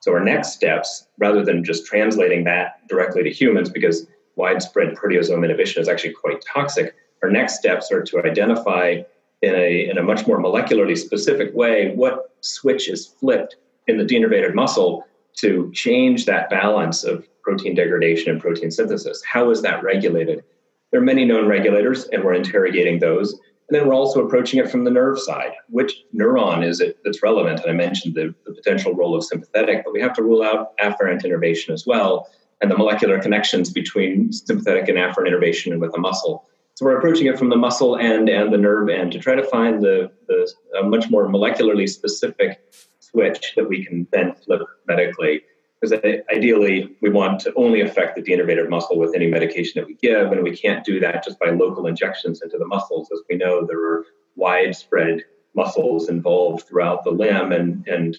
So, 0.00 0.12
our 0.12 0.24
next 0.24 0.52
steps, 0.52 1.06
rather 1.18 1.44
than 1.44 1.64
just 1.64 1.86
translating 1.86 2.44
that 2.44 2.86
directly 2.88 3.22
to 3.24 3.30
humans, 3.30 3.68
because 3.68 4.06
widespread 4.36 4.94
proteasome 4.94 5.44
inhibition 5.44 5.82
is 5.82 5.88
actually 5.88 6.14
quite 6.14 6.42
toxic, 6.42 6.94
our 7.22 7.30
next 7.30 7.56
steps 7.58 7.92
are 7.92 8.02
to 8.02 8.20
identify 8.24 9.02
in 9.42 9.54
a, 9.54 9.90
in 9.90 9.98
a 9.98 10.02
much 10.02 10.26
more 10.26 10.38
molecularly 10.38 10.96
specific 10.96 11.54
way 11.54 11.94
what 11.94 12.30
switch 12.40 12.88
is 12.88 13.06
flipped 13.06 13.56
in 13.88 13.98
the 13.98 14.04
denervated 14.04 14.54
muscle 14.54 15.04
to 15.38 15.70
change 15.72 16.24
that 16.26 16.48
balance 16.48 17.04
of 17.04 17.26
protein 17.42 17.74
degradation 17.74 18.30
and 18.30 18.40
protein 18.40 18.70
synthesis. 18.70 19.22
How 19.24 19.50
is 19.50 19.62
that 19.62 19.82
regulated? 19.82 20.44
There 20.90 21.00
are 21.00 21.04
many 21.04 21.24
known 21.24 21.48
regulators, 21.48 22.04
and 22.08 22.22
we're 22.22 22.34
interrogating 22.34 23.00
those. 23.00 23.32
And 23.32 23.80
then 23.80 23.88
we're 23.88 23.94
also 23.94 24.24
approaching 24.24 24.60
it 24.60 24.70
from 24.70 24.84
the 24.84 24.90
nerve 24.90 25.18
side. 25.18 25.52
Which 25.68 26.04
neuron 26.14 26.64
is 26.64 26.80
it 26.80 26.98
that's 27.04 27.22
relevant? 27.22 27.60
And 27.60 27.70
I 27.70 27.74
mentioned 27.74 28.14
the, 28.14 28.34
the 28.44 28.52
potential 28.52 28.94
role 28.94 29.16
of 29.16 29.24
sympathetic, 29.24 29.84
but 29.84 29.92
we 29.92 30.00
have 30.00 30.12
to 30.14 30.22
rule 30.22 30.42
out 30.42 30.76
afferent 30.78 31.24
innervation 31.24 31.72
as 31.72 31.86
well, 31.86 32.28
and 32.60 32.70
the 32.70 32.76
molecular 32.76 33.18
connections 33.18 33.70
between 33.70 34.32
sympathetic 34.32 34.88
and 34.88 34.98
afferent 34.98 35.28
innervation 35.28 35.72
and 35.72 35.80
with 35.80 35.92
the 35.92 35.98
muscle. 35.98 36.46
So 36.82 36.86
we're 36.86 36.98
approaching 36.98 37.28
it 37.28 37.38
from 37.38 37.48
the 37.48 37.56
muscle 37.56 37.96
end 37.96 38.28
and 38.28 38.52
the 38.52 38.58
nerve 38.58 38.88
end 38.88 39.12
to 39.12 39.20
try 39.20 39.36
to 39.36 39.44
find 39.44 39.80
the, 39.80 40.10
the 40.26 40.52
much 40.82 41.08
more 41.10 41.28
molecularly 41.28 41.88
specific 41.88 42.60
switch 42.98 43.52
that 43.54 43.68
we 43.68 43.84
can 43.84 44.08
then 44.10 44.34
flip 44.34 44.62
medically. 44.88 45.42
Because 45.80 46.00
ideally, 46.34 46.96
we 47.00 47.08
want 47.08 47.38
to 47.42 47.54
only 47.54 47.82
affect 47.82 48.16
the 48.16 48.22
denervated 48.22 48.68
muscle 48.68 48.98
with 48.98 49.14
any 49.14 49.28
medication 49.28 49.74
that 49.76 49.86
we 49.86 49.94
give, 49.94 50.32
and 50.32 50.42
we 50.42 50.56
can't 50.56 50.84
do 50.84 50.98
that 50.98 51.22
just 51.22 51.38
by 51.38 51.50
local 51.50 51.86
injections 51.86 52.42
into 52.42 52.58
the 52.58 52.66
muscles. 52.66 53.08
As 53.12 53.20
we 53.30 53.36
know, 53.36 53.64
there 53.64 53.78
are 53.78 54.04
widespread 54.34 55.22
muscles 55.54 56.08
involved 56.08 56.66
throughout 56.66 57.04
the 57.04 57.12
limb, 57.12 57.52
and, 57.52 57.86
and 57.86 58.18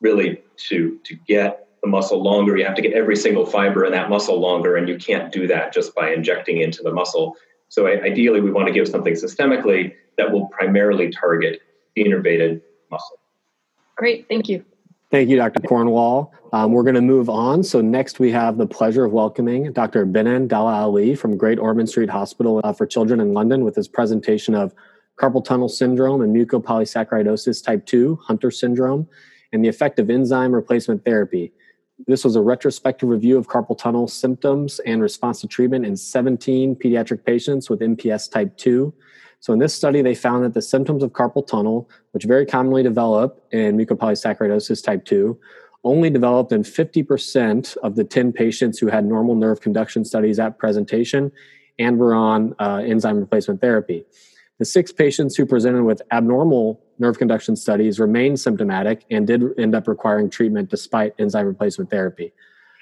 really 0.00 0.40
to, 0.68 1.00
to 1.02 1.16
get 1.26 1.66
the 1.82 1.88
muscle 1.88 2.22
longer, 2.22 2.56
you 2.56 2.64
have 2.64 2.76
to 2.76 2.82
get 2.82 2.92
every 2.92 3.16
single 3.16 3.44
fiber 3.44 3.84
in 3.84 3.90
that 3.90 4.08
muscle 4.08 4.38
longer, 4.38 4.76
and 4.76 4.88
you 4.88 4.96
can't 4.98 5.32
do 5.32 5.48
that 5.48 5.72
just 5.72 5.96
by 5.96 6.12
injecting 6.12 6.60
into 6.60 6.84
the 6.84 6.92
muscle. 6.92 7.36
So 7.68 7.86
ideally, 7.86 8.40
we 8.40 8.50
want 8.50 8.66
to 8.66 8.72
give 8.72 8.88
something 8.88 9.14
systemically 9.14 9.94
that 10.16 10.32
will 10.32 10.46
primarily 10.46 11.10
target 11.10 11.60
the 11.94 12.04
innervated 12.04 12.62
muscle. 12.90 13.18
Great, 13.96 14.26
thank 14.28 14.48
you. 14.48 14.64
Thank 15.10 15.30
you, 15.30 15.36
Dr. 15.36 15.60
Cornwall. 15.60 16.34
Um, 16.52 16.72
we're 16.72 16.82
going 16.82 16.94
to 16.94 17.00
move 17.00 17.30
on. 17.30 17.62
So 17.62 17.80
next 17.80 18.20
we 18.20 18.30
have 18.32 18.58
the 18.58 18.66
pleasure 18.66 19.04
of 19.04 19.12
welcoming 19.12 19.72
Dr. 19.72 20.04
Benan 20.04 20.48
Dalla 20.48 20.82
Ali 20.82 21.14
from 21.14 21.38
Great 21.38 21.58
Ormond 21.58 21.88
Street 21.88 22.10
Hospital 22.10 22.60
uh, 22.62 22.72
for 22.72 22.86
Children 22.86 23.20
in 23.20 23.32
London 23.32 23.64
with 23.64 23.74
his 23.74 23.88
presentation 23.88 24.54
of 24.54 24.74
carpal 25.18 25.44
tunnel 25.44 25.68
syndrome 25.68 26.20
and 26.20 26.34
mucopolysaccharidosis 26.34 27.64
type 27.64 27.86
2, 27.86 28.18
Hunter 28.22 28.50
syndrome, 28.50 29.08
and 29.52 29.64
the 29.64 29.68
effect 29.68 29.98
of 29.98 30.10
enzyme 30.10 30.54
replacement 30.54 31.04
therapy. 31.04 31.52
This 32.06 32.24
was 32.24 32.36
a 32.36 32.40
retrospective 32.40 33.08
review 33.08 33.36
of 33.36 33.48
carpal 33.48 33.76
tunnel 33.76 34.06
symptoms 34.06 34.78
and 34.86 35.02
response 35.02 35.40
to 35.40 35.48
treatment 35.48 35.84
in 35.84 35.96
17 35.96 36.76
pediatric 36.76 37.24
patients 37.24 37.68
with 37.68 37.80
MPS 37.80 38.30
type 38.30 38.56
2. 38.56 38.94
So, 39.40 39.52
in 39.52 39.58
this 39.58 39.74
study, 39.74 40.02
they 40.02 40.14
found 40.14 40.44
that 40.44 40.54
the 40.54 40.62
symptoms 40.62 41.02
of 41.02 41.12
carpal 41.12 41.46
tunnel, 41.46 41.88
which 42.12 42.24
very 42.24 42.46
commonly 42.46 42.82
develop 42.82 43.44
in 43.52 43.76
mucopolysaccharidosis 43.76 44.82
type 44.82 45.04
2, 45.04 45.38
only 45.84 46.10
developed 46.10 46.52
in 46.52 46.62
50% 46.62 47.76
of 47.78 47.96
the 47.96 48.04
10 48.04 48.32
patients 48.32 48.78
who 48.78 48.88
had 48.88 49.04
normal 49.04 49.34
nerve 49.34 49.60
conduction 49.60 50.04
studies 50.04 50.38
at 50.38 50.58
presentation 50.58 51.30
and 51.78 51.98
were 51.98 52.14
on 52.14 52.54
uh, 52.58 52.82
enzyme 52.84 53.18
replacement 53.18 53.60
therapy. 53.60 54.04
The 54.58 54.64
six 54.64 54.90
patients 54.90 55.36
who 55.36 55.46
presented 55.46 55.84
with 55.84 56.02
abnormal 56.10 56.80
nerve 56.98 57.18
conduction 57.18 57.56
studies 57.56 57.98
remained 57.98 58.40
symptomatic 58.40 59.04
and 59.10 59.26
did 59.26 59.42
end 59.58 59.74
up 59.74 59.88
requiring 59.88 60.30
treatment 60.30 60.70
despite 60.70 61.14
enzyme 61.18 61.46
replacement 61.46 61.90
therapy. 61.90 62.32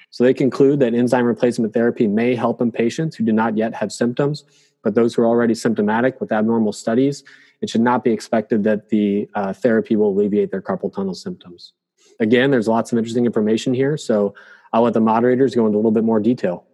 So 0.09 0.23
they 0.23 0.33
conclude 0.33 0.79
that 0.79 0.93
enzyme 0.93 1.25
replacement 1.25 1.73
therapy 1.73 2.07
may 2.07 2.35
help 2.35 2.61
in 2.61 2.71
patients 2.71 3.15
who 3.15 3.23
do 3.23 3.33
not 3.33 3.57
yet 3.57 3.73
have 3.75 3.91
symptoms, 3.91 4.45
but 4.83 4.95
those 4.95 5.13
who 5.13 5.21
are 5.21 5.27
already 5.27 5.53
symptomatic 5.53 6.21
with 6.21 6.31
abnormal 6.31 6.73
studies, 6.73 7.23
it 7.61 7.69
should 7.69 7.81
not 7.81 8.03
be 8.03 8.11
expected 8.11 8.63
that 8.63 8.89
the 8.89 9.29
uh, 9.35 9.53
therapy 9.53 9.95
will 9.95 10.09
alleviate 10.09 10.51
their 10.51 10.61
carpal 10.61 10.93
tunnel 10.93 11.13
symptoms. 11.13 11.73
Again, 12.19 12.51
there's 12.51 12.67
lots 12.67 12.91
of 12.91 12.97
interesting 12.97 13.25
information 13.25 13.73
here, 13.73 13.97
so 13.97 14.33
I'll 14.73 14.83
let 14.83 14.93
the 14.93 15.01
moderators 15.01 15.55
go 15.55 15.65
into 15.65 15.75
a 15.75 15.79
little 15.79 15.91
bit 15.91 16.03
more 16.03 16.19
detail. 16.19 16.65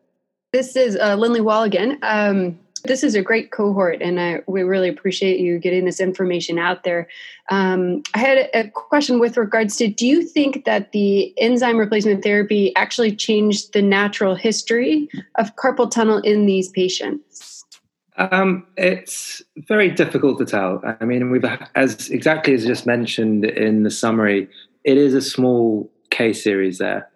This 0.51 0.75
is 0.75 0.95
uh, 0.95 1.15
Lindley 1.15 1.41
Wall 1.41 1.63
again. 1.63 1.97
Um, 2.03 2.59
this 2.83 3.03
is 3.03 3.15
a 3.15 3.21
great 3.21 3.51
cohort, 3.51 4.01
and 4.01 4.19
I, 4.19 4.41
we 4.47 4.63
really 4.63 4.89
appreciate 4.89 5.39
you 5.39 5.57
getting 5.59 5.85
this 5.85 5.99
information 5.99 6.59
out 6.59 6.83
there. 6.83 7.07
Um, 7.49 8.03
I 8.13 8.19
had 8.19 8.49
a 8.53 8.69
question 8.69 9.19
with 9.19 9.37
regards 9.37 9.77
to 9.77 9.87
do 9.87 10.05
you 10.05 10.23
think 10.23 10.65
that 10.65 10.91
the 10.91 11.33
enzyme 11.37 11.77
replacement 11.77 12.23
therapy 12.23 12.75
actually 12.75 13.15
changed 13.15 13.73
the 13.73 13.81
natural 13.81 14.35
history 14.35 15.09
of 15.35 15.55
carpal 15.55 15.89
tunnel 15.89 16.19
in 16.19 16.45
these 16.45 16.69
patients? 16.69 17.65
Um, 18.17 18.65
it's 18.77 19.41
very 19.67 19.89
difficult 19.89 20.37
to 20.39 20.45
tell. 20.45 20.81
I 20.99 21.05
mean, 21.05 21.31
we've 21.31 21.45
as 21.75 22.09
exactly 22.09 22.53
as 22.53 22.65
just 22.65 22.85
mentioned 22.85 23.45
in 23.45 23.83
the 23.83 23.91
summary, 23.91 24.49
it 24.83 24.97
is 24.97 25.13
a 25.13 25.21
small 25.21 25.91
case 26.09 26.43
series 26.43 26.77
there. 26.77 27.09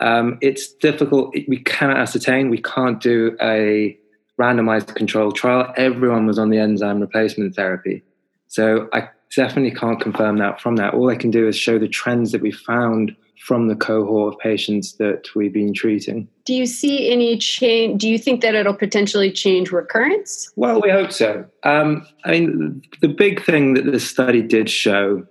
Um, 0.00 0.38
it's 0.40 0.72
difficult. 0.74 1.34
We 1.48 1.58
cannot 1.58 1.96
ascertain. 1.96 2.50
We 2.50 2.62
can't 2.62 3.00
do 3.00 3.36
a 3.42 3.98
randomized 4.38 4.94
controlled 4.94 5.36
trial, 5.36 5.72
everyone 5.76 6.26
was 6.26 6.38
on 6.38 6.50
the 6.50 6.58
enzyme 6.58 7.00
replacement 7.00 7.54
therapy. 7.54 8.02
So 8.46 8.88
I 8.92 9.08
definitely 9.34 9.72
can't 9.72 10.00
confirm 10.00 10.38
that 10.38 10.60
from 10.60 10.76
that. 10.76 10.94
All 10.94 11.10
I 11.10 11.16
can 11.16 11.30
do 11.30 11.48
is 11.48 11.56
show 11.56 11.78
the 11.78 11.88
trends 11.88 12.32
that 12.32 12.40
we 12.40 12.50
found 12.50 13.14
from 13.44 13.68
the 13.68 13.76
cohort 13.76 14.34
of 14.34 14.40
patients 14.40 14.94
that 14.94 15.28
we've 15.34 15.52
been 15.52 15.72
treating. 15.72 16.28
Do 16.44 16.54
you 16.54 16.66
see 16.66 17.10
any 17.10 17.38
change? 17.38 18.00
Do 18.00 18.08
you 18.08 18.18
think 18.18 18.40
that 18.40 18.54
it'll 18.54 18.74
potentially 18.74 19.30
change 19.30 19.70
recurrence? 19.70 20.50
Well, 20.56 20.80
we 20.80 20.90
hope 20.90 21.12
so. 21.12 21.46
Um, 21.62 22.06
I 22.24 22.32
mean, 22.32 22.82
the 23.00 23.08
big 23.08 23.44
thing 23.44 23.74
that 23.74 23.84
this 23.84 24.08
study 24.08 24.42
did 24.42 24.68
show 24.68 25.26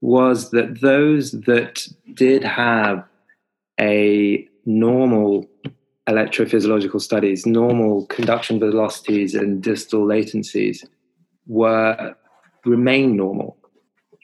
was 0.00 0.50
that 0.50 0.80
those 0.80 1.32
that 1.32 1.86
did 2.14 2.44
have 2.44 3.04
a 3.80 4.46
normal 4.64 5.48
electrophysiological 6.08 7.00
studies, 7.00 7.46
normal 7.46 8.06
conduction 8.06 8.58
velocities 8.58 9.34
and 9.34 9.62
distal 9.62 10.06
latencies 10.06 10.86
were 11.46 12.14
remain 12.64 13.16
normal. 13.16 13.56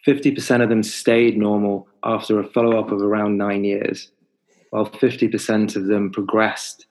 50% 0.06 0.62
of 0.62 0.68
them 0.68 0.82
stayed 0.82 1.38
normal 1.38 1.88
after 2.02 2.38
a 2.38 2.44
follow-up 2.44 2.90
of 2.90 3.00
around 3.00 3.38
nine 3.38 3.64
years, 3.64 4.10
while 4.70 4.86
50% 4.86 5.76
of 5.76 5.86
them 5.86 6.10
progressed 6.10 6.86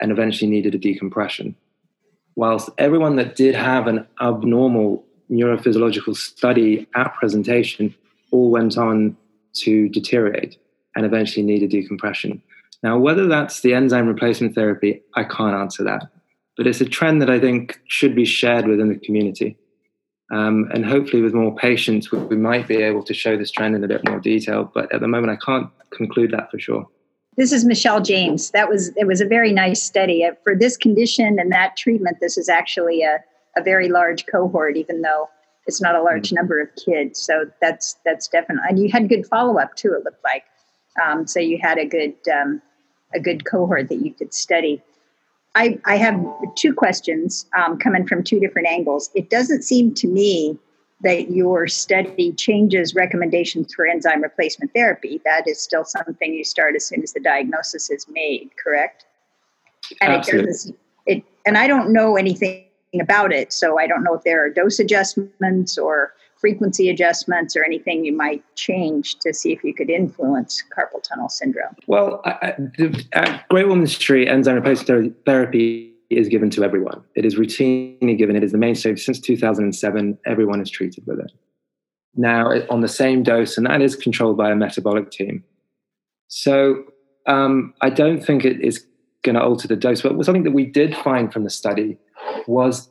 and 0.00 0.10
eventually 0.10 0.50
needed 0.50 0.74
a 0.74 0.78
decompression. 0.78 1.56
Whilst 2.34 2.70
everyone 2.78 3.16
that 3.16 3.36
did 3.36 3.54
have 3.54 3.86
an 3.86 4.06
abnormal 4.20 5.04
neurophysiological 5.30 6.16
study 6.16 6.86
at 6.94 7.14
presentation 7.14 7.94
all 8.30 8.50
went 8.50 8.78
on 8.78 9.16
to 9.54 9.88
deteriorate 9.88 10.58
and 10.94 11.04
eventually 11.04 11.44
needed 11.44 11.70
decompression. 11.70 12.42
Now, 12.86 12.96
whether 12.96 13.26
that's 13.26 13.62
the 13.62 13.74
enzyme 13.74 14.06
replacement 14.06 14.54
therapy, 14.54 15.02
I 15.14 15.24
can't 15.24 15.56
answer 15.56 15.82
that. 15.82 16.08
But 16.56 16.68
it's 16.68 16.80
a 16.80 16.84
trend 16.84 17.20
that 17.20 17.28
I 17.28 17.40
think 17.40 17.80
should 17.88 18.14
be 18.14 18.24
shared 18.24 18.68
within 18.68 18.88
the 18.88 18.98
community. 19.00 19.58
Um, 20.32 20.70
and 20.72 20.86
hopefully, 20.86 21.20
with 21.20 21.34
more 21.34 21.52
patients, 21.56 22.12
we, 22.12 22.18
we 22.20 22.36
might 22.36 22.68
be 22.68 22.76
able 22.76 23.02
to 23.02 23.12
show 23.12 23.36
this 23.36 23.50
trend 23.50 23.74
in 23.74 23.82
a 23.82 23.88
bit 23.88 24.08
more 24.08 24.20
detail. 24.20 24.70
But 24.72 24.94
at 24.94 25.00
the 25.00 25.08
moment, 25.08 25.32
I 25.32 25.44
can't 25.44 25.68
conclude 25.90 26.30
that 26.30 26.48
for 26.48 26.60
sure. 26.60 26.86
This 27.36 27.50
is 27.50 27.64
Michelle 27.64 28.00
James. 28.00 28.52
That 28.52 28.68
was 28.68 28.92
it 28.96 29.08
was 29.08 29.20
a 29.20 29.26
very 29.26 29.52
nice 29.52 29.82
study 29.82 30.24
uh, 30.24 30.34
for 30.44 30.54
this 30.54 30.76
condition 30.76 31.40
and 31.40 31.50
that 31.50 31.76
treatment. 31.76 32.18
This 32.20 32.38
is 32.38 32.48
actually 32.48 33.02
a, 33.02 33.18
a 33.56 33.64
very 33.64 33.88
large 33.88 34.26
cohort, 34.26 34.76
even 34.76 35.02
though 35.02 35.28
it's 35.66 35.82
not 35.82 35.96
a 35.96 36.02
large 36.02 36.28
mm-hmm. 36.28 36.36
number 36.36 36.60
of 36.60 36.68
kids. 36.76 37.20
So 37.20 37.50
that's 37.60 37.96
that's 38.04 38.28
definitely 38.28 38.62
and 38.68 38.78
you 38.78 38.92
had 38.92 39.08
good 39.08 39.26
follow 39.26 39.58
up 39.58 39.74
too. 39.74 39.92
It 39.92 40.04
looked 40.04 40.22
like 40.22 40.44
um, 41.04 41.26
so 41.26 41.40
you 41.40 41.58
had 41.60 41.78
a 41.78 41.84
good 41.84 42.14
um, 42.32 42.62
a 43.16 43.20
good 43.20 43.44
cohort 43.44 43.88
that 43.88 44.04
you 44.04 44.12
could 44.12 44.32
study. 44.32 44.82
I, 45.54 45.80
I 45.86 45.96
have 45.96 46.22
two 46.54 46.74
questions 46.74 47.46
um, 47.56 47.78
coming 47.78 48.06
from 48.06 48.22
two 48.22 48.38
different 48.38 48.68
angles. 48.68 49.10
It 49.14 49.30
doesn't 49.30 49.62
seem 49.62 49.94
to 49.94 50.06
me 50.06 50.58
that 51.02 51.30
your 51.30 51.66
study 51.66 52.32
changes 52.32 52.94
recommendations 52.94 53.74
for 53.74 53.86
enzyme 53.86 54.22
replacement 54.22 54.72
therapy. 54.74 55.20
That 55.24 55.48
is 55.48 55.60
still 55.60 55.84
something 55.84 56.32
you 56.32 56.44
start 56.44 56.74
as 56.76 56.86
soon 56.86 57.02
as 57.02 57.12
the 57.12 57.20
diagnosis 57.20 57.90
is 57.90 58.06
made, 58.08 58.50
correct? 58.62 59.06
And 60.00 60.12
Absolutely. 60.12 60.74
It, 61.06 61.18
it, 61.18 61.24
and 61.46 61.56
I 61.56 61.66
don't 61.66 61.92
know 61.92 62.16
anything 62.16 62.64
about 63.00 63.32
it, 63.32 63.52
so 63.52 63.78
I 63.78 63.86
don't 63.86 64.04
know 64.04 64.14
if 64.14 64.24
there 64.24 64.44
are 64.44 64.50
dose 64.50 64.78
adjustments 64.78 65.78
or 65.78 66.12
frequency 66.46 66.88
adjustments 66.88 67.56
or 67.56 67.64
anything 67.64 68.04
you 68.04 68.16
might 68.16 68.40
change 68.54 69.16
to 69.16 69.34
see 69.34 69.52
if 69.52 69.64
you 69.64 69.74
could 69.74 69.90
influence 69.90 70.62
carpal 70.72 71.02
tunnel 71.02 71.28
syndrome? 71.28 71.74
Well, 71.88 72.22
at 72.24 73.48
Great 73.48 73.66
Ormond 73.66 73.90
Street, 73.90 74.28
enzyme 74.28 74.54
replacement 74.54 75.16
therapy 75.26 75.92
is 76.08 76.28
given 76.28 76.48
to 76.50 76.62
everyone. 76.62 77.02
It 77.16 77.24
is 77.24 77.34
routinely 77.34 78.16
given. 78.16 78.36
It 78.36 78.44
is 78.44 78.52
the 78.52 78.58
mainstay 78.58 78.94
since 78.94 79.18
2007. 79.18 80.18
Everyone 80.24 80.60
is 80.60 80.70
treated 80.70 81.04
with 81.04 81.18
it. 81.18 81.32
Now, 82.14 82.52
on 82.70 82.80
the 82.80 82.86
same 82.86 83.24
dose, 83.24 83.56
and 83.56 83.66
that 83.66 83.82
is 83.82 83.96
controlled 83.96 84.36
by 84.36 84.52
a 84.52 84.54
metabolic 84.54 85.10
team. 85.10 85.42
So 86.28 86.84
um, 87.26 87.74
I 87.80 87.90
don't 87.90 88.24
think 88.24 88.44
it 88.44 88.60
is 88.60 88.86
going 89.24 89.34
to 89.34 89.42
alter 89.42 89.66
the 89.66 89.74
dose. 89.74 90.00
But 90.00 90.24
something 90.24 90.44
that 90.44 90.52
we 90.52 90.64
did 90.64 90.96
find 90.96 91.32
from 91.32 91.42
the 91.42 91.50
study 91.50 91.98
was 92.46 92.88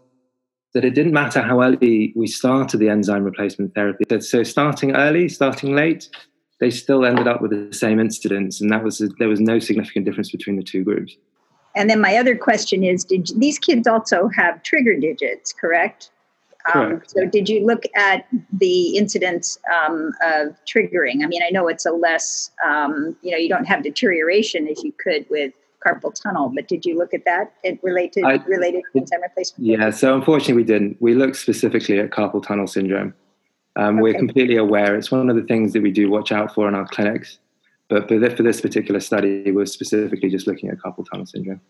that 0.76 0.84
it 0.84 0.94
didn't 0.94 1.14
matter 1.14 1.42
how 1.42 1.64
early 1.64 2.12
we 2.18 2.28
started 2.28 2.78
the 2.80 2.90
enzyme 2.90 3.24
replacement 3.24 3.74
therapy. 3.74 4.04
So 4.20 4.44
starting 4.44 4.94
early, 4.94 5.30
starting 5.30 5.74
late, 5.74 6.10
they 6.60 6.70
still 6.70 7.06
ended 7.06 7.30
up 7.30 7.42
with 7.42 7.52
the 7.52 7.74
same 7.74 7.98
incidence, 7.98 8.60
and 8.60 8.70
that 8.72 8.84
was 8.84 9.02
there 9.18 9.30
was 9.30 9.40
no 9.40 9.58
significant 9.58 10.06
difference 10.06 10.32
between 10.32 10.58
the 10.58 10.64
two 10.64 10.84
groups. 10.84 11.16
And 11.78 11.90
then 11.90 12.02
my 12.02 12.18
other 12.18 12.38
question 12.38 12.84
is: 12.84 13.06
Did 13.06 13.30
these 13.38 13.58
kids 13.58 13.88
also 13.88 14.28
have 14.36 14.62
trigger 14.64 15.00
digits? 15.00 15.54
Correct. 15.54 16.12
Um, 16.74 16.90
correct. 16.90 16.94
Um, 16.94 17.02
so, 17.08 17.26
did 17.26 17.48
you 17.48 17.66
look 17.66 17.84
at 17.96 18.28
the 18.52 18.98
incidence 18.98 19.58
um, 19.74 20.12
of 20.24 20.58
triggering? 20.66 21.24
I 21.24 21.28
mean, 21.28 21.42
I 21.42 21.52
know 21.52 21.70
it's 21.70 21.86
a 21.86 21.92
less, 21.92 22.52
um, 22.66 23.16
you 23.22 23.32
know, 23.32 23.38
you 23.38 23.48
don't 23.48 23.66
have 23.66 23.82
deterioration 23.82 24.68
as 24.68 24.84
you 24.84 24.94
could 25.02 25.26
with 25.30 25.54
carpal 25.86 26.14
tunnel. 26.22 26.52
But 26.54 26.68
did 26.68 26.86
you 26.86 26.98
look 26.98 27.14
at 27.14 27.26
that? 27.26 27.54
It 27.64 27.80
related 27.84 28.24
I, 28.24 28.36
related 28.46 28.84
to 28.94 29.00
enzyme 29.00 29.22
replacement. 29.22 29.66
Yeah. 29.66 29.90
So 29.92 30.16
unfortunately, 30.16 30.56
we 30.56 30.64
didn't. 30.64 30.98
We 31.02 31.14
looked 31.14 31.38
specifically 31.38 32.00
at 32.00 32.10
carpal 32.10 32.46
tunnel 32.46 32.68
syndrome. 32.68 33.14
Um, 33.76 33.96
okay. 33.96 34.02
We're 34.02 34.14
completely 34.14 34.56
aware. 34.56 34.96
It's 34.96 35.12
one 35.12 35.30
of 35.30 35.36
the 35.36 35.44
things 35.44 35.74
that 35.74 35.84
we 35.84 35.92
do 35.92 36.10
watch 36.10 36.32
out 36.32 36.54
for 36.54 36.68
in 36.68 36.76
our 36.76 36.88
clinics. 36.88 37.40
But 37.90 38.08
for 38.08 38.18
this, 38.18 38.34
for 38.34 38.44
this 38.44 38.62
particular 38.62 39.00
study, 39.00 39.52
we're 39.52 39.66
specifically 39.66 40.30
just 40.30 40.48
looking 40.48 40.70
at 40.70 40.78
carpal 40.78 41.06
tunnel 41.12 41.26
syndrome. 41.26 41.62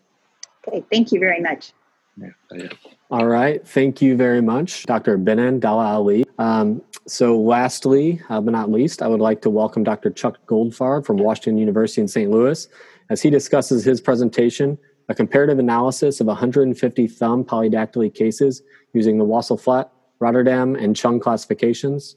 Okay. 0.66 0.84
Thank 0.90 1.12
you 1.12 1.20
very 1.20 1.40
much. 1.40 1.72
Yeah, 2.16 2.28
yeah. 2.54 2.68
All 3.10 3.26
right. 3.26 3.66
Thank 3.66 4.00
you 4.00 4.16
very 4.16 4.40
much, 4.40 4.84
Dr. 4.86 5.18
Benan 5.18 5.60
Dalla 5.60 5.84
Ali. 5.84 6.24
Um, 6.38 6.80
so, 7.06 7.38
lastly, 7.38 8.20
uh, 8.30 8.40
but 8.40 8.52
not 8.52 8.70
least, 8.70 9.02
I 9.02 9.08
would 9.08 9.20
like 9.20 9.42
to 9.42 9.50
welcome 9.50 9.84
Dr. 9.84 10.10
Chuck 10.10 10.38
Goldfarb 10.46 11.04
from 11.04 11.18
Washington 11.18 11.58
University 11.58 12.00
in 12.00 12.08
St. 12.08 12.30
Louis 12.30 12.66
as 13.10 13.22
he 13.22 13.30
discusses 13.30 13.84
his 13.84 14.00
presentation, 14.00 14.78
a 15.08 15.14
comparative 15.14 15.58
analysis 15.58 16.20
of 16.20 16.26
150 16.26 17.06
thumb 17.06 17.44
polydactyly 17.44 18.12
cases 18.12 18.62
using 18.92 19.18
the 19.18 19.24
Wassel-Flatt, 19.24 19.92
Rotterdam, 20.18 20.74
and 20.74 20.96
Chung 20.96 21.20
classifications. 21.20 22.16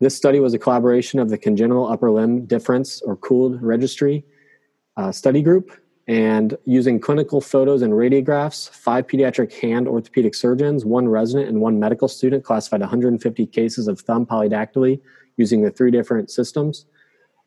This 0.00 0.16
study 0.16 0.40
was 0.40 0.54
a 0.54 0.58
collaboration 0.58 1.20
of 1.20 1.30
the 1.30 1.38
Congenital 1.38 1.86
Upper 1.86 2.10
Limb 2.10 2.46
Difference 2.46 3.00
or 3.02 3.16
CoULD 3.16 3.62
Registry 3.62 4.24
uh, 4.96 5.12
study 5.12 5.42
group 5.42 5.70
and 6.06 6.56
using 6.64 7.00
clinical 7.00 7.40
photos 7.40 7.80
and 7.80 7.92
radiographs, 7.94 8.68
five 8.70 9.06
pediatric 9.06 9.52
hand 9.60 9.88
orthopedic 9.88 10.34
surgeons, 10.34 10.84
one 10.84 11.08
resident, 11.08 11.48
and 11.48 11.60
one 11.60 11.78
medical 11.78 12.08
student 12.08 12.44
classified 12.44 12.80
150 12.80 13.46
cases 13.46 13.88
of 13.88 14.00
thumb 14.00 14.26
polydactyly 14.26 15.00
using 15.36 15.62
the 15.62 15.70
three 15.70 15.90
different 15.90 16.30
systems. 16.30 16.86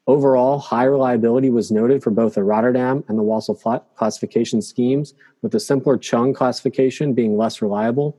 Overall, 0.07 0.57
high 0.59 0.85
reliability 0.85 1.49
was 1.49 1.69
noted 1.69 2.01
for 2.01 2.11
both 2.11 2.35
the 2.35 2.43
Rotterdam 2.43 3.03
and 3.09 3.19
the 3.19 3.23
Wassel 3.23 3.83
classification 3.95 4.61
schemes, 4.61 5.13
with 5.41 5.51
the 5.51 5.59
simpler 5.59 5.97
Chung 5.97 6.33
classification 6.33 7.13
being 7.13 7.35
less 7.35 7.61
reliable. 7.61 8.17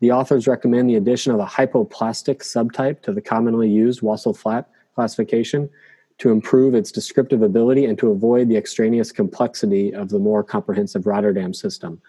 The 0.00 0.10
authors 0.10 0.46
recommend 0.46 0.88
the 0.88 0.94
addition 0.94 1.32
of 1.32 1.40
a 1.40 1.44
hypoplastic 1.44 2.38
subtype 2.38 3.02
to 3.02 3.12
the 3.12 3.20
commonly 3.20 3.68
used 3.68 4.00
Wassel 4.00 4.34
Flatt 4.34 4.70
classification 4.94 5.68
to 6.16 6.30
improve 6.30 6.74
its 6.74 6.90
descriptive 6.90 7.42
ability 7.42 7.84
and 7.84 7.98
to 7.98 8.10
avoid 8.10 8.48
the 8.48 8.56
extraneous 8.56 9.12
complexity 9.12 9.94
of 9.94 10.08
the 10.08 10.18
more 10.18 10.42
comprehensive 10.42 11.06
Rotterdam 11.06 11.52
system. 11.52 12.00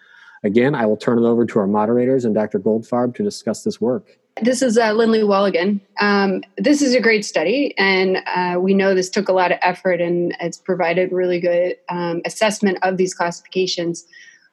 Again, 0.42 0.74
I 0.74 0.86
will 0.86 0.96
turn 0.96 1.18
it 1.18 1.26
over 1.26 1.44
to 1.44 1.58
our 1.58 1.66
moderators 1.66 2.24
and 2.24 2.34
Dr. 2.34 2.58
Goldfarb 2.58 3.14
to 3.16 3.22
discuss 3.22 3.62
this 3.62 3.80
work. 3.80 4.18
This 4.42 4.62
is 4.62 4.78
uh, 4.78 4.92
Lindley 4.92 5.22
Wall 5.22 5.44
again. 5.44 5.80
Um, 6.00 6.42
this 6.56 6.80
is 6.80 6.94
a 6.94 7.00
great 7.00 7.26
study, 7.26 7.74
and 7.76 8.18
uh, 8.26 8.58
we 8.58 8.72
know 8.72 8.94
this 8.94 9.10
took 9.10 9.28
a 9.28 9.32
lot 9.32 9.52
of 9.52 9.58
effort 9.60 10.00
and 10.00 10.34
it's 10.40 10.56
provided 10.56 11.12
really 11.12 11.40
good 11.40 11.76
um, 11.90 12.22
assessment 12.24 12.78
of 12.82 12.96
these 12.96 13.12
classifications. 13.12 14.06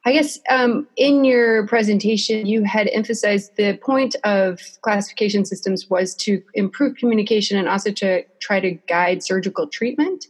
I 0.06 0.14
guess 0.14 0.40
um, 0.50 0.88
in 0.98 1.24
your 1.24 1.68
presentation, 1.68 2.46
you 2.46 2.64
had 2.64 2.88
emphasized 2.94 3.56
the 3.56 3.78
point 3.78 4.16
of 4.24 4.60
classification 4.82 5.46
systems 5.46 5.90
was 5.90 6.16
to 6.16 6.42
improve 6.54 6.96
communication 6.96 7.58
and 7.58 7.68
also 7.68 7.92
to 7.92 8.24
try 8.40 8.60
to 8.60 8.72
guide 8.72 9.24
surgical 9.24 9.68
treatment. 9.68 10.26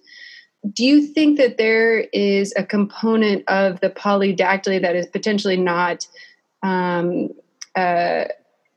Do 0.74 0.84
you 0.84 1.08
think 1.08 1.38
that 1.38 1.58
there 1.58 2.02
is 2.14 2.54
a 2.58 2.64
component 2.64 3.48
of 3.48 3.80
the 3.80 3.90
polydactyly 3.90 4.82
that 4.82 4.96
is 4.96 5.08
potentially 5.08 5.58
not 5.58 6.08
um, 6.64 7.30
uh, 7.76 8.26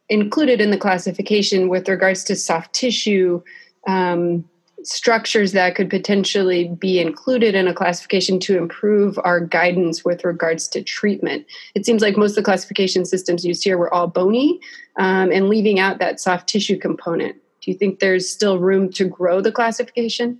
included 0.09 0.61
in 0.61 0.71
the 0.71 0.79
classification 0.79 1.69
with 1.69 1.89
regards 1.89 2.23
to 2.25 2.37
soft 2.37 2.75
tissue? 2.75 3.43
Um, 3.87 4.45
structures 4.83 5.53
that 5.53 5.75
could 5.75 5.91
potentially 5.91 6.69
be 6.69 6.99
included 7.01 7.55
in 7.55 7.69
a 7.69 7.75
classification 7.75 8.39
to 8.41 8.57
improve 8.57 9.19
our 9.25 9.41
guidance 9.41 10.05
with 10.05 10.25
regards 10.25 10.69
to 10.69 10.83
treatment. 10.83 11.47
It 11.75 11.85
seems 11.85 12.03
like 12.03 12.17
most 12.17 12.31
of 12.31 12.37
the 12.37 12.43
classification 12.43 13.05
systems 13.05 13.45
used 13.45 13.65
here 13.65 13.77
were 13.77 13.93
all 13.93 14.07
bony 14.07 14.61
um, 14.99 15.31
and 15.33 15.49
leaving 15.49 15.79
out 15.79 15.99
that 15.99 16.21
soft 16.21 16.49
tissue 16.49 16.79
component. 16.79 17.37
Do 17.61 17.71
you 17.71 17.77
think 17.77 17.99
there's 17.99 18.29
still 18.29 18.59
room 18.59 18.91
to 18.93 19.05
grow 19.05 19.41
the 19.41 19.53
classification? 19.53 20.39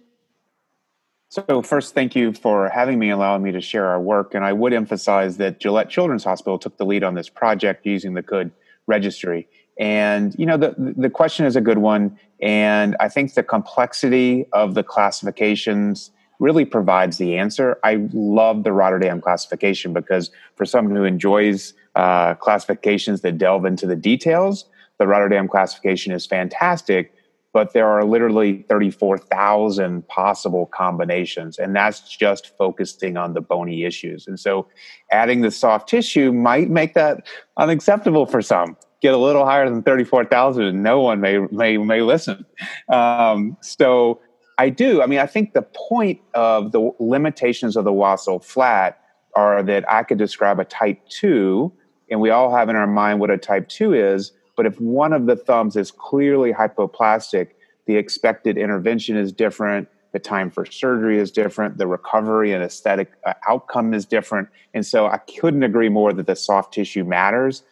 So, 1.31 1.63
first, 1.63 1.95
thank 1.95 2.17
you 2.17 2.33
for 2.33 2.69
having 2.69 2.99
me, 2.99 3.11
allowing 3.11 3.45
me 3.45 3.53
to 3.53 3.61
share 3.61 3.87
our 3.87 4.01
work. 4.01 4.35
And 4.35 4.45
I 4.45 4.53
would 4.53 4.73
emphasize 4.73 5.37
that 5.37 5.61
Gillette 5.61 5.89
Children's 5.89 6.25
Hospital 6.25 6.59
took 6.59 6.77
the 6.77 6.85
lead 6.85 7.05
on 7.05 7.15
this 7.15 7.29
project 7.29 7.87
using 7.87 8.15
the 8.15 8.23
CoULD 8.23 8.51
registry. 8.89 9.47
And 9.79 10.35
you 10.37 10.45
know 10.45 10.57
the 10.57 10.75
the 10.77 11.09
question 11.09 11.47
is 11.47 11.55
a 11.55 11.61
good 11.61 11.79
one, 11.79 12.19
and 12.43 12.97
I 12.99 13.09
think 13.09 13.35
the 13.35 13.45
complexity 13.45 14.45
of 14.53 14.75
the 14.75 14.83
classifications 14.83 16.11
really 16.41 16.65
provides 16.65 17.19
the 17.19 17.39
answer. 17.39 17.79
I 17.85 18.09
love 18.13 18.65
the 18.65 18.73
Rotterdam 18.73 19.21
classification 19.21 19.93
because 19.93 20.33
for 20.57 20.65
someone 20.65 20.97
who 20.97 21.05
enjoys 21.05 21.75
uh, 21.95 22.35
classifications 22.35 23.21
that 23.21 23.39
delve 23.39 23.67
into 23.67 23.87
the 23.87 23.95
details, 23.95 24.65
the 24.99 25.07
Rotterdam 25.07 25.47
classification 25.47 26.13
is 26.13 26.27
fantastic. 26.27 27.15
But 27.53 27.73
there 27.73 27.89
are 27.89 28.05
literally 28.05 28.65
34,000 28.69 30.07
possible 30.07 30.67
combinations, 30.67 31.59
and 31.59 31.75
that's 31.75 32.01
just 32.01 32.57
focusing 32.57 33.17
on 33.17 33.35
the 33.35 33.41
bony 33.41 33.85
issues. 33.85 34.27
And 34.29 34.39
so 34.39 34.69
adding 35.11 35.41
the 35.41 35.51
soft 35.51 35.89
tissue 35.89 36.33
might 36.33 36.71
make 36.71 36.95
that 36.95 37.27
unacceptable 37.57 38.27
for 38.27 38.41
some 38.41 38.77
get 39.01 39.15
a 39.15 39.19
little 39.19 39.45
higher 39.45 39.69
than 39.69 39.83
34,000 39.83 40.63
and 40.63 40.83
no 40.83 41.01
one 41.01 41.21
may, 41.21 41.39
may, 41.51 41.79
may 41.79 42.03
listen. 42.03 42.45
Um, 42.89 43.57
so 43.63 44.21
I 44.59 44.69
do. 44.69 45.03
I 45.03 45.07
mean, 45.07 45.21
I 45.21 45.27
think 45.27 45.55
the 45.55 45.63
point 45.63 46.21
of 46.35 46.73
the 46.73 46.91
limitations 47.01 47.77
of 47.77 47.85
the 47.85 47.93
Wassel 47.93 48.45
Flatt 48.45 49.01
are 49.35 49.63
that 49.63 49.91
I 49.91 50.03
could 50.03 50.19
describe 50.19 50.61
a 50.61 50.65
type 50.65 51.01
two, 51.09 51.73
and 52.11 52.21
we 52.21 52.29
all 52.31 52.55
have 52.55 52.69
in 52.69 52.77
our 52.77 52.87
mind 52.87 53.21
what 53.21 53.31
a 53.31 53.39
type 53.39 53.69
two 53.69 53.95
is. 53.95 54.33
But 54.57 54.67
if 54.67 54.81
one 54.81 55.13
of 55.13 55.27
the 55.27 55.37
thumbs 55.37 55.77
is 55.77 55.91
clearly 55.91 56.53
hypoplastic, 56.53 57.51
the 57.87 57.97
expected 57.97 58.59
intervention 58.59 59.17
is 59.17 59.33
different, 59.33 59.89
the 60.13 60.19
time 60.19 60.51
for 60.51 60.67
surgery 60.67 61.19
is 61.19 61.31
different, 61.31 61.79
the 61.79 61.87
recovery 61.87 62.53
and 62.53 62.63
aesthetic 62.63 63.13
uh, 63.25 63.35
outcome 63.49 63.95
is 63.95 64.05
different. 64.05 64.49
And 64.75 64.85
so 64.85 65.07
I 65.07 65.19
couldn't 65.19 65.63
agree 65.63 65.89
more 65.89 66.13
that 66.13 66.27
the 66.27 66.37
soft 66.37 66.75
tissue 66.75 67.05
matters. 67.05 67.63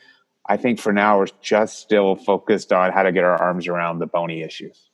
I 0.48 0.56
think 0.56 0.80
for 0.80 0.92
now 0.92 1.18
we're 1.18 1.26
just 1.42 1.80
still 1.80 2.16
focused 2.16 2.72
on 2.72 2.92
how 2.92 3.02
to 3.02 3.12
get 3.12 3.24
our 3.24 3.36
arms 3.36 3.68
around 3.68 3.98
the 3.98 4.06
bony 4.06 4.42
issues. 4.42 4.88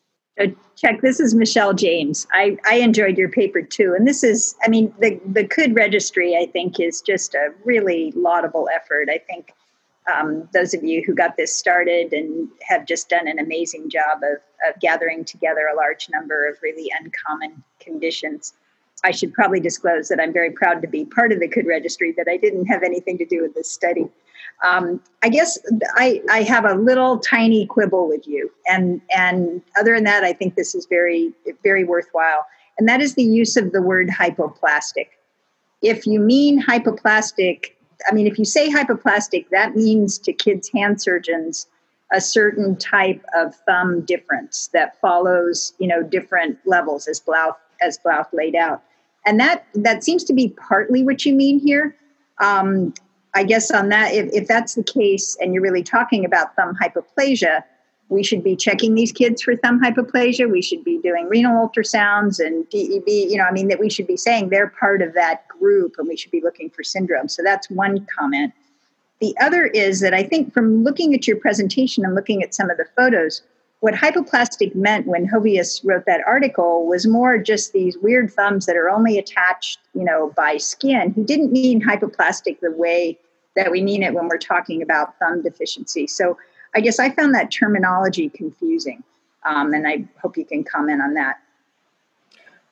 Chuck, 0.77 1.01
this 1.01 1.21
is 1.21 1.33
Michelle 1.33 1.75
James. 1.75 2.27
I, 2.33 2.59
I 2.67 2.77
enjoyed 2.77 3.17
your 3.17 3.29
paper 3.29 3.63
too. 3.63 3.95
And 3.97 4.07
this 4.07 4.25
is, 4.25 4.57
I 4.65 4.69
mean, 4.69 4.93
the, 4.99 5.21
the 5.25 5.47
CoULD 5.47 5.77
registry, 5.77 6.37
I 6.37 6.47
think, 6.47 6.81
is 6.81 7.01
just 7.01 7.35
a 7.35 7.51
really 7.65 8.13
laudable 8.17 8.69
effort. 8.75 9.09
I 9.09 9.19
think 9.19 9.53
um, 10.13 10.49
those 10.53 10.75
of 10.75 10.85
you 10.85 11.03
who 11.07 11.15
got 11.15 11.37
this 11.37 11.55
started 11.55 12.13
and 12.13 12.49
have 12.63 12.87
just 12.87 13.09
done 13.09 13.27
an 13.27 13.39
amazing 13.39 13.89
job 13.89 14.19
of, 14.23 14.39
of 14.69 14.81
gathering 14.81 15.25
together 15.25 15.67
a 15.73 15.77
large 15.77 16.09
number 16.11 16.49
of 16.49 16.57
really 16.63 16.91
uncommon 16.99 17.63
conditions. 17.81 18.53
I 19.03 19.11
should 19.11 19.33
probably 19.33 19.61
disclose 19.61 20.09
that 20.09 20.21
I'm 20.21 20.33
very 20.33 20.51
proud 20.51 20.83
to 20.83 20.89
be 20.89 21.05
part 21.05 21.33
of 21.33 21.41
the 21.41 21.49
CoULD 21.49 21.67
registry, 21.67 22.13
that 22.13 22.27
I 22.31 22.37
didn't 22.37 22.67
have 22.67 22.83
anything 22.83 23.19
to 23.19 23.27
do 23.27 23.43
with 23.43 23.55
this 23.55 23.71
study. 23.71 24.09
Um, 24.63 25.01
I 25.23 25.31
guess 25.31 25.59
I, 25.97 26.23
I 26.31 26.43
have 26.43 26.65
a 26.65 26.75
little 26.75 27.19
tiny 27.19 27.67
quibble 27.67 28.09
with 28.09 28.27
you, 28.27 28.51
and 28.69 29.01
and 29.15 29.63
other 29.79 29.95
than 29.95 30.05
that, 30.05 30.23
I 30.23 30.33
think 30.33 30.55
this 30.55 30.75
is 30.75 30.87
very 30.87 31.33
very 31.63 31.83
worthwhile, 31.83 32.47
and 32.79 32.89
that 32.89 33.01
is 33.01 33.15
the 33.15 33.25
use 33.25 33.57
of 33.57 33.73
the 33.73 33.83
word 33.83 34.09
hypoplastic. 34.09 35.09
If 35.83 36.07
you 36.07 36.21
mean 36.21 36.63
hypoplastic, 36.63 37.73
I 38.09 38.15
mean 38.15 38.27
if 38.27 38.39
you 38.39 38.45
say 38.45 38.71
hypoplastic, 38.71 39.47
that 39.51 39.77
means 39.77 40.19
to 40.19 40.33
kids 40.33 40.71
hand 40.75 41.01
surgeons 41.01 41.67
a 42.13 42.21
certain 42.21 42.77
type 42.77 43.25
of 43.35 43.55
thumb 43.67 44.03
difference 44.03 44.69
that 44.73 45.01
follows 45.01 45.75
you 45.79 45.89
know 45.89 46.03
different 46.03 46.59
levels 46.65 47.09
as 47.09 47.21
Blauth 47.21 47.57
as 47.81 47.99
Blauth 47.99 48.33
laid 48.33 48.55
out, 48.55 48.83
and 49.27 49.41
that 49.41 49.67
that 49.75 50.05
seems 50.05 50.25
to 50.25 50.33
be 50.33 50.49
partly 50.51 51.03
what 51.05 51.25
you 51.25 51.35
mean 51.35 51.59
here. 51.59 51.97
Um, 52.41 52.95
I 53.35 53.43
guess 53.43 53.71
on 53.71 53.89
that, 53.89 54.15
if, 54.15 54.33
if 54.33 54.47
that's 54.47 54.75
the 54.75 54.83
case 54.83 55.37
and 55.41 55.53
you're 55.53 55.63
really 55.63 55.83
talking 55.83 56.25
about 56.25 56.55
thumb 56.55 56.77
hypoplasia, 56.81 57.65
we 58.09 58.23
should 58.23 58.45
be 58.45 58.55
checking 58.55 58.95
these 58.95 59.13
kids 59.13 59.43
for 59.43 59.57
thumb 59.57 59.81
hypoplasia. 59.83 60.51
We 60.51 60.63
should 60.63 60.85
be 60.85 60.99
doing 60.99 61.29
renal 61.29 61.69
ultrasounds 61.69 62.39
and 62.39 62.69
DEB. 62.71 63.09
You 63.09 63.39
know, 63.39 63.45
I 63.45 63.51
mean, 63.51 63.69
that 63.69 63.81
we 63.81 63.91
should 63.91 64.07
be 64.07 64.17
saying 64.17 64.51
they're 64.51 64.69
part 64.69 65.03
of 65.03 65.15
that 65.15 65.47
group 65.65 65.95
and 65.97 66.07
we 66.07 66.17
should 66.17 66.31
be 66.31 66.43
looking 66.43 66.69
for 66.69 66.83
syndrome. 66.85 67.29
So 67.29 67.43
that's 67.43 67.71
one 67.71 68.07
comment. 68.19 68.53
The 69.21 69.35
other 69.41 69.65
is 69.67 70.01
that 70.01 70.13
I 70.13 70.23
think 70.23 70.53
from 70.53 70.85
looking 70.85 71.15
at 71.15 71.27
your 71.27 71.39
presentation 71.39 72.05
and 72.05 72.15
looking 72.15 72.43
at 72.43 72.55
some 72.55 72.69
of 72.69 72.77
the 72.77 72.85
photos, 72.95 73.41
what 73.81 73.95
hypoplastic 73.95 74.75
meant 74.75 75.07
when 75.07 75.27
Hovius 75.27 75.81
wrote 75.83 76.05
that 76.05 76.21
article 76.27 76.87
was 76.87 77.07
more 77.07 77.39
just 77.39 77.73
these 77.73 77.97
weird 77.99 78.31
thumbs 78.31 78.67
that 78.67 78.77
are 78.77 78.91
only 78.91 79.17
attached, 79.19 79.79
you 79.95 80.05
know, 80.05 80.33
by 80.37 80.59
skin. 80.59 81.13
He 81.15 81.23
didn't 81.23 81.53
mean 81.53 81.81
hypoplastic 81.81 82.61
the 82.61 82.73
way 82.73 83.19
that 83.57 83.71
we 83.71 83.83
mean 83.83 84.03
it 84.03 84.15
when 84.15 84.29
we're 84.29 84.37
talking 84.37 84.83
about 84.83 85.19
thumb 85.19 85.43
deficiency. 85.43 86.07
So 86.07 86.37
I 86.75 86.81
guess 86.81 86.99
I 86.99 87.11
found 87.11 87.35
that 87.35 87.51
terminology 87.51 88.29
confusing, 88.29 89.03
um, 89.45 89.73
and 89.73 89.87
I 89.87 90.05
hope 90.21 90.37
you 90.37 90.45
can 90.45 90.65
comment 90.65 91.01
on 91.01 91.15
that. 91.15 91.37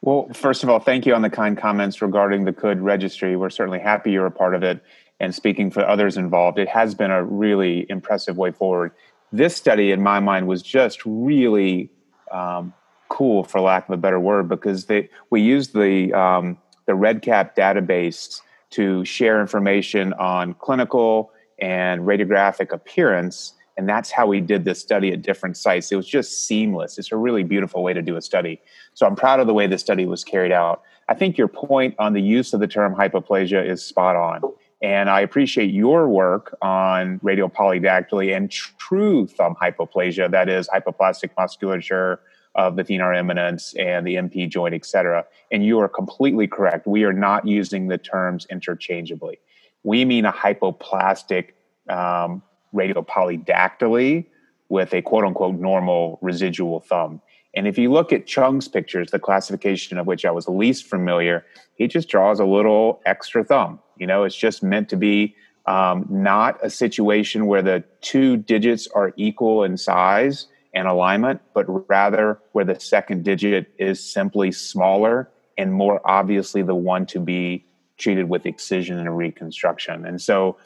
Well, 0.02 0.28
first 0.34 0.62
of 0.62 0.68
all, 0.68 0.80
thank 0.80 1.06
you 1.06 1.14
on 1.14 1.22
the 1.22 1.30
kind 1.30 1.56
comments 1.56 2.02
regarding 2.02 2.44
the 2.44 2.52
CoULD 2.52 2.80
registry. 2.80 3.36
We're 3.36 3.50
certainly 3.50 3.78
happy 3.78 4.10
you're 4.10 4.26
a 4.26 4.30
part 4.30 4.54
of 4.54 4.62
it. 4.62 4.82
And 5.20 5.34
speaking 5.34 5.70
for 5.70 5.86
others 5.88 6.16
involved, 6.16 6.58
it 6.58 6.68
has 6.68 6.94
been 6.94 7.12
a 7.12 7.22
really 7.22 7.86
impressive 7.88 8.36
way 8.36 8.50
forward 8.50 8.92
this 9.32 9.56
study, 9.56 9.90
in 9.90 10.02
my 10.02 10.20
mind, 10.20 10.46
was 10.46 10.62
just 10.62 11.00
really 11.06 11.90
um, 12.30 12.72
cool, 13.08 13.44
for 13.44 13.60
lack 13.60 13.88
of 13.88 13.94
a 13.94 13.96
better 13.96 14.20
word, 14.20 14.48
because 14.48 14.86
they 14.86 15.08
we 15.30 15.40
used 15.40 15.74
the 15.74 16.12
um, 16.12 16.58
the 16.86 16.92
REDCap 16.92 17.56
database 17.56 18.40
to 18.70 19.04
share 19.04 19.40
information 19.40 20.12
on 20.14 20.54
clinical 20.54 21.32
and 21.58 22.02
radiographic 22.02 22.72
appearance. 22.72 23.54
And 23.76 23.88
that's 23.88 24.10
how 24.10 24.26
we 24.26 24.40
did 24.40 24.64
this 24.64 24.80
study 24.80 25.12
at 25.12 25.22
different 25.22 25.56
sites. 25.56 25.90
It 25.90 25.96
was 25.96 26.06
just 26.06 26.46
seamless. 26.46 26.98
It's 26.98 27.12
a 27.12 27.16
really 27.16 27.42
beautiful 27.42 27.82
way 27.82 27.92
to 27.92 28.02
do 28.02 28.16
a 28.16 28.22
study. 28.22 28.60
So 28.94 29.06
I'm 29.06 29.16
proud 29.16 29.40
of 29.40 29.46
the 29.46 29.54
way 29.54 29.66
the 29.66 29.78
study 29.78 30.06
was 30.06 30.24
carried 30.24 30.52
out. 30.52 30.82
I 31.08 31.14
think 31.14 31.38
your 31.38 31.48
point 31.48 31.94
on 31.98 32.12
the 32.12 32.22
use 32.22 32.52
of 32.52 32.60
the 32.60 32.66
term 32.66 32.94
hypoplasia 32.94 33.66
is 33.66 33.84
spot 33.84 34.16
on. 34.16 34.42
And 34.82 35.08
I 35.08 35.20
appreciate 35.20 35.72
your 35.72 36.08
work 36.08 36.56
on 36.60 37.20
radial 37.22 37.48
polydactyly 37.48 38.36
and 38.36 38.50
true 38.50 39.26
thumb 39.26 39.54
hypoplasia, 39.62 40.30
that 40.30 40.48
is 40.48 40.68
hypoplastic 40.68 41.30
musculature 41.38 42.20
of 42.54 42.76
the 42.76 42.84
thenar 42.84 43.16
eminence 43.16 43.74
and 43.78 44.06
the 44.06 44.16
MP 44.16 44.48
joint, 44.48 44.74
et 44.74 44.84
cetera. 44.84 45.24
And 45.50 45.64
you 45.64 45.78
are 45.78 45.88
completely 45.88 46.46
correct. 46.46 46.86
We 46.86 47.04
are 47.04 47.12
not 47.12 47.46
using 47.46 47.88
the 47.88 47.96
terms 47.96 48.46
interchangeably. 48.50 49.38
We 49.84 50.04
mean 50.04 50.24
a 50.26 50.32
hypoplastic 50.32 51.50
um, 51.88 52.42
radial 52.72 53.04
polydactyly 53.04 54.26
with 54.68 54.94
a 54.94 55.02
quote 55.02 55.24
unquote 55.24 55.58
normal 55.58 56.18
residual 56.22 56.80
thumb. 56.80 57.20
And 57.54 57.66
if 57.66 57.76
you 57.76 57.92
look 57.92 58.12
at 58.12 58.26
Chung's 58.26 58.68
pictures, 58.68 59.10
the 59.10 59.18
classification 59.18 59.98
of 59.98 60.06
which 60.06 60.24
I 60.24 60.30
was 60.30 60.48
least 60.48 60.86
familiar, 60.86 61.44
he 61.74 61.86
just 61.86 62.08
draws 62.08 62.40
a 62.40 62.46
little 62.46 63.02
extra 63.04 63.44
thumb. 63.44 63.78
You 63.98 64.06
know, 64.06 64.24
it's 64.24 64.36
just 64.36 64.62
meant 64.62 64.88
to 64.88 64.96
be 64.96 65.36
um, 65.66 66.06
not 66.08 66.58
a 66.62 66.70
situation 66.70 67.46
where 67.46 67.62
the 67.62 67.84
two 68.00 68.36
digits 68.38 68.88
are 68.88 69.12
equal 69.16 69.64
in 69.64 69.76
size 69.76 70.46
and 70.74 70.88
alignment, 70.88 71.40
but 71.54 71.66
rather 71.88 72.38
where 72.52 72.64
the 72.64 72.80
second 72.80 73.24
digit 73.24 73.70
is 73.78 74.00
simply 74.02 74.50
smaller 74.50 75.28
and 75.58 75.72
more 75.72 76.00
obviously 76.04 76.62
the 76.62 76.74
one 76.74 77.04
to 77.06 77.20
be 77.20 77.64
treated 77.98 78.28
with 78.28 78.46
excision 78.46 78.98
and 78.98 79.16
reconstruction. 79.16 80.06
And 80.06 80.20
so 80.20 80.56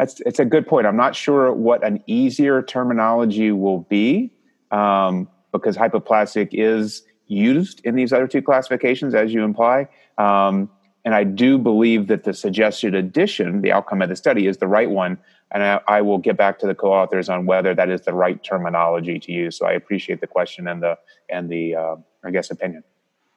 that's 0.00 0.20
it's 0.20 0.38
a 0.38 0.46
good 0.46 0.66
point. 0.66 0.86
I'm 0.86 0.96
not 0.96 1.14
sure 1.14 1.52
what 1.52 1.84
an 1.84 2.02
easier 2.06 2.62
terminology 2.62 3.52
will 3.52 3.80
be 3.80 4.32
um, 4.70 5.28
because 5.52 5.76
hypoplastic 5.76 6.48
is 6.52 7.02
used 7.26 7.82
in 7.84 7.96
these 7.96 8.10
other 8.10 8.26
two 8.26 8.40
classifications, 8.40 9.14
as 9.14 9.34
you 9.34 9.44
imply. 9.44 9.88
Um, 10.16 10.70
and 11.04 11.14
I 11.14 11.24
do 11.24 11.58
believe 11.58 12.06
that 12.06 12.24
the 12.24 12.32
suggested 12.32 12.94
addition, 12.94 13.60
the 13.60 13.72
outcome 13.72 14.00
of 14.00 14.08
the 14.08 14.16
study, 14.16 14.46
is 14.46 14.56
the 14.56 14.66
right 14.66 14.88
one. 14.88 15.18
And 15.50 15.62
I, 15.62 15.80
I, 15.86 16.00
will 16.00 16.18
get 16.18 16.36
back 16.36 16.58
to 16.60 16.66
the 16.66 16.74
co-authors 16.74 17.28
on 17.28 17.44
whether 17.44 17.74
that 17.74 17.90
is 17.90 18.02
the 18.02 18.14
right 18.14 18.42
terminology 18.42 19.18
to 19.18 19.32
use. 19.32 19.58
So 19.58 19.66
I 19.66 19.72
appreciate 19.72 20.22
the 20.22 20.26
question 20.26 20.66
and 20.66 20.82
the 20.82 20.96
and 21.28 21.50
the 21.50 21.74
uh, 21.74 21.96
I 22.24 22.30
guess 22.30 22.50
opinion. 22.50 22.84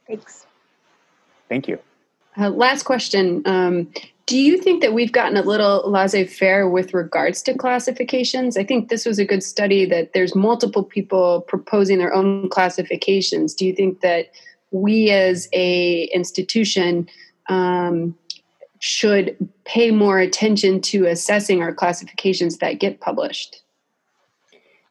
Thanks. 0.08 0.45
Thank 1.49 1.67
you. 1.67 1.80
Uh, 2.38 2.49
last 2.49 2.84
question. 2.84 3.41
Um, 3.45 3.91
do 4.25 4.38
you 4.38 4.57
think 4.57 4.81
that 4.81 4.93
we've 4.93 5.12
gotten 5.12 5.36
a 5.36 5.41
little 5.41 5.89
laissez 5.89 6.25
faire 6.25 6.69
with 6.69 6.93
regards 6.93 7.41
to 7.43 7.53
classifications? 7.53 8.55
I 8.55 8.63
think 8.63 8.89
this 8.89 9.05
was 9.05 9.19
a 9.19 9.25
good 9.25 9.43
study 9.43 9.86
that 9.86 10.13
there's 10.13 10.33
multiple 10.33 10.83
people 10.83 11.41
proposing 11.41 11.97
their 11.97 12.13
own 12.13 12.49
classifications. 12.49 13.53
Do 13.53 13.65
you 13.65 13.75
think 13.75 14.01
that 14.01 14.31
we 14.71 15.12
as 15.12 15.49
a 15.53 16.05
institution 16.13 17.09
um, 17.49 18.15
should 18.79 19.38
pay 19.65 19.91
more 19.91 20.19
attention 20.19 20.81
to 20.81 21.05
assessing 21.05 21.62
our 21.62 21.73
classifications 21.73 22.57
that 22.57 22.79
get 22.79 23.01
published? 23.01 23.62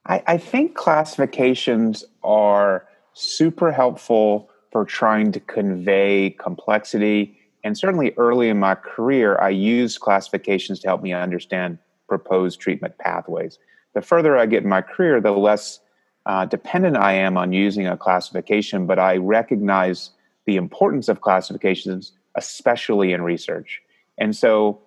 I, 0.06 0.22
I 0.26 0.38
think 0.38 0.74
classifications 0.74 2.04
are 2.22 2.86
super 3.14 3.72
helpful 3.72 4.50
for 4.70 4.84
trying 4.84 5.32
to 5.32 5.40
convey 5.40 6.30
complexity. 6.38 7.38
And 7.64 7.78
certainly 7.78 8.12
early 8.16 8.48
in 8.48 8.58
my 8.58 8.74
career, 8.74 9.38
I 9.40 9.50
used 9.50 10.00
classifications 10.00 10.80
to 10.80 10.88
help 10.88 11.02
me 11.02 11.12
understand 11.12 11.78
proposed 12.08 12.60
treatment 12.60 12.98
pathways. 12.98 13.58
The 13.94 14.02
further 14.02 14.36
I 14.36 14.46
get 14.46 14.62
in 14.64 14.68
my 14.68 14.82
career, 14.82 15.20
the 15.20 15.32
less 15.32 15.80
uh, 16.26 16.46
dependent 16.46 16.96
I 16.96 17.12
am 17.12 17.36
on 17.36 17.52
using 17.52 17.86
a 17.86 17.96
classification, 17.96 18.86
but 18.86 18.98
I 18.98 19.16
recognize 19.16 20.10
the 20.46 20.56
importance 20.56 21.08
of 21.08 21.20
classifications 21.20 22.12
especially 22.36 23.12
in 23.12 23.22
research. 23.22 23.82
And 24.18 24.34
so, 24.34 24.80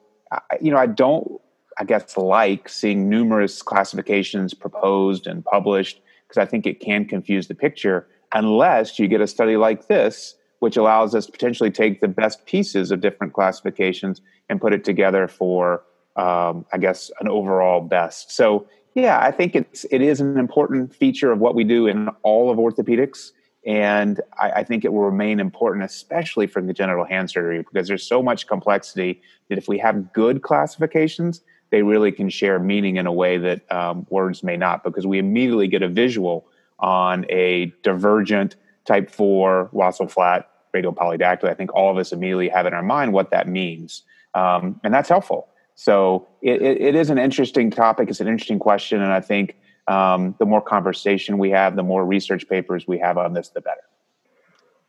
you 0.61 0.71
know, 0.71 0.77
I 0.77 0.88
don't, 0.88 1.39
I 1.77 1.83
guess, 1.83 2.17
like 2.17 2.69
seeing 2.69 3.09
numerous 3.09 3.61
classifications 3.61 4.53
proposed 4.53 5.27
and 5.27 5.43
published 5.43 6.01
because 6.27 6.41
I 6.41 6.45
think 6.45 6.65
it 6.65 6.79
can 6.79 7.05
confuse 7.05 7.47
the 7.47 7.55
picture 7.55 8.07
unless 8.33 8.97
you 8.97 9.07
get 9.07 9.21
a 9.21 9.27
study 9.27 9.57
like 9.57 9.88
this, 9.88 10.35
which 10.65 10.78
allows 10.78 11.13
us 11.13 11.28
to 11.28 11.32
potentially 11.32 11.69
take 11.69 12.01
the 12.01 12.08
best 12.08 12.43
pieces 12.47 12.89
of 12.89 12.99
different 12.99 13.34
classifications 13.34 14.19
and 14.49 14.60
put 14.60 14.73
it 14.73 14.84
together 14.84 15.28
for, 15.28 15.84
um, 16.15 16.65
I 16.73 16.80
guess, 16.80 17.12
an 17.19 17.28
overall 17.28 17.82
best. 17.82 18.32
So, 18.32 18.65
yeah, 18.95 19.19
I 19.19 19.30
think 19.30 19.56
it's 19.56 19.86
it 19.91 20.01
is 20.01 20.19
an 20.21 20.39
important 20.39 20.95
feature 20.95 21.32
of 21.32 21.38
what 21.38 21.54
we 21.54 21.63
do 21.63 21.86
in 21.86 22.08
all 22.23 22.49
of 22.49 22.58
orthopedics. 22.58 23.30
And 23.63 24.19
I, 24.39 24.49
I, 24.49 24.63
think 24.63 24.84
it 24.84 24.91
will 24.91 25.04
remain 25.04 25.39
important, 25.39 25.86
especially 25.86 26.47
for 26.47 26.63
congenital 26.63 27.06
hand 27.06 27.30
surgery, 27.30 27.60
because 27.60 27.88
there's 27.88 28.08
so 28.08 28.23
much 28.23 28.47
complexity 28.47 29.21
that 29.49 29.60
if 29.60 29.67
we 29.67 29.78
have 29.78 30.12
good 30.13 30.41
classifications, 30.41 31.41
they 31.69 31.84
really 31.84 32.12
can 32.12 32.30
share 32.30 32.58
meaning 32.58 32.95
in 32.95 33.06
a 33.06 33.13
way 33.13 33.38
that 33.38 33.71
um, 33.71 34.08
words 34.10 34.41
may 34.41 34.58
not, 34.58 34.84
because 34.84 35.06
we 35.06 35.19
immediately 35.19 35.67
get 35.67 35.84
a 35.84 35.89
visual 35.89 36.47
on 36.80 37.23
a 37.30 37.71
divergent 37.84 38.56
type 38.86 39.12
4 39.12 39.69
Wassel 39.71 40.10
Flatt 40.10 40.49
radial 40.75 40.93
polydactyly. 40.93 41.49
I 41.49 41.57
think 41.59 41.73
all 41.73 41.89
of 41.91 41.97
us 41.97 42.11
immediately 42.11 42.49
have 42.49 42.65
in 42.69 42.73
our 42.73 42.83
mind 42.95 43.13
what 43.13 43.27
that 43.31 43.47
means. 43.47 44.03
Um, 44.33 44.79
and 44.83 44.93
that's 44.93 45.09
helpful. 45.09 45.41
So 45.75 46.27
it, 46.41 46.61
it, 46.61 46.81
it 46.81 46.95
is 46.95 47.09
an 47.09 47.17
interesting 47.17 47.67
topic. 47.71 48.09
It's 48.09 48.21
an 48.21 48.27
interesting 48.27 48.59
question. 48.59 49.01
And 49.01 49.11
I 49.11 49.21
think 49.21 49.55
um, 49.88 50.35
the 50.39 50.45
more 50.45 50.61
conversation 50.61 51.38
we 51.38 51.49
have, 51.51 51.75
the 51.75 51.83
more 51.83 52.03
research 52.05 52.43
papers 52.47 52.81
we 52.88 52.97
have 52.99 53.17
on 53.17 53.33
this, 53.33 53.49
the 53.49 53.61
better. 53.61 53.85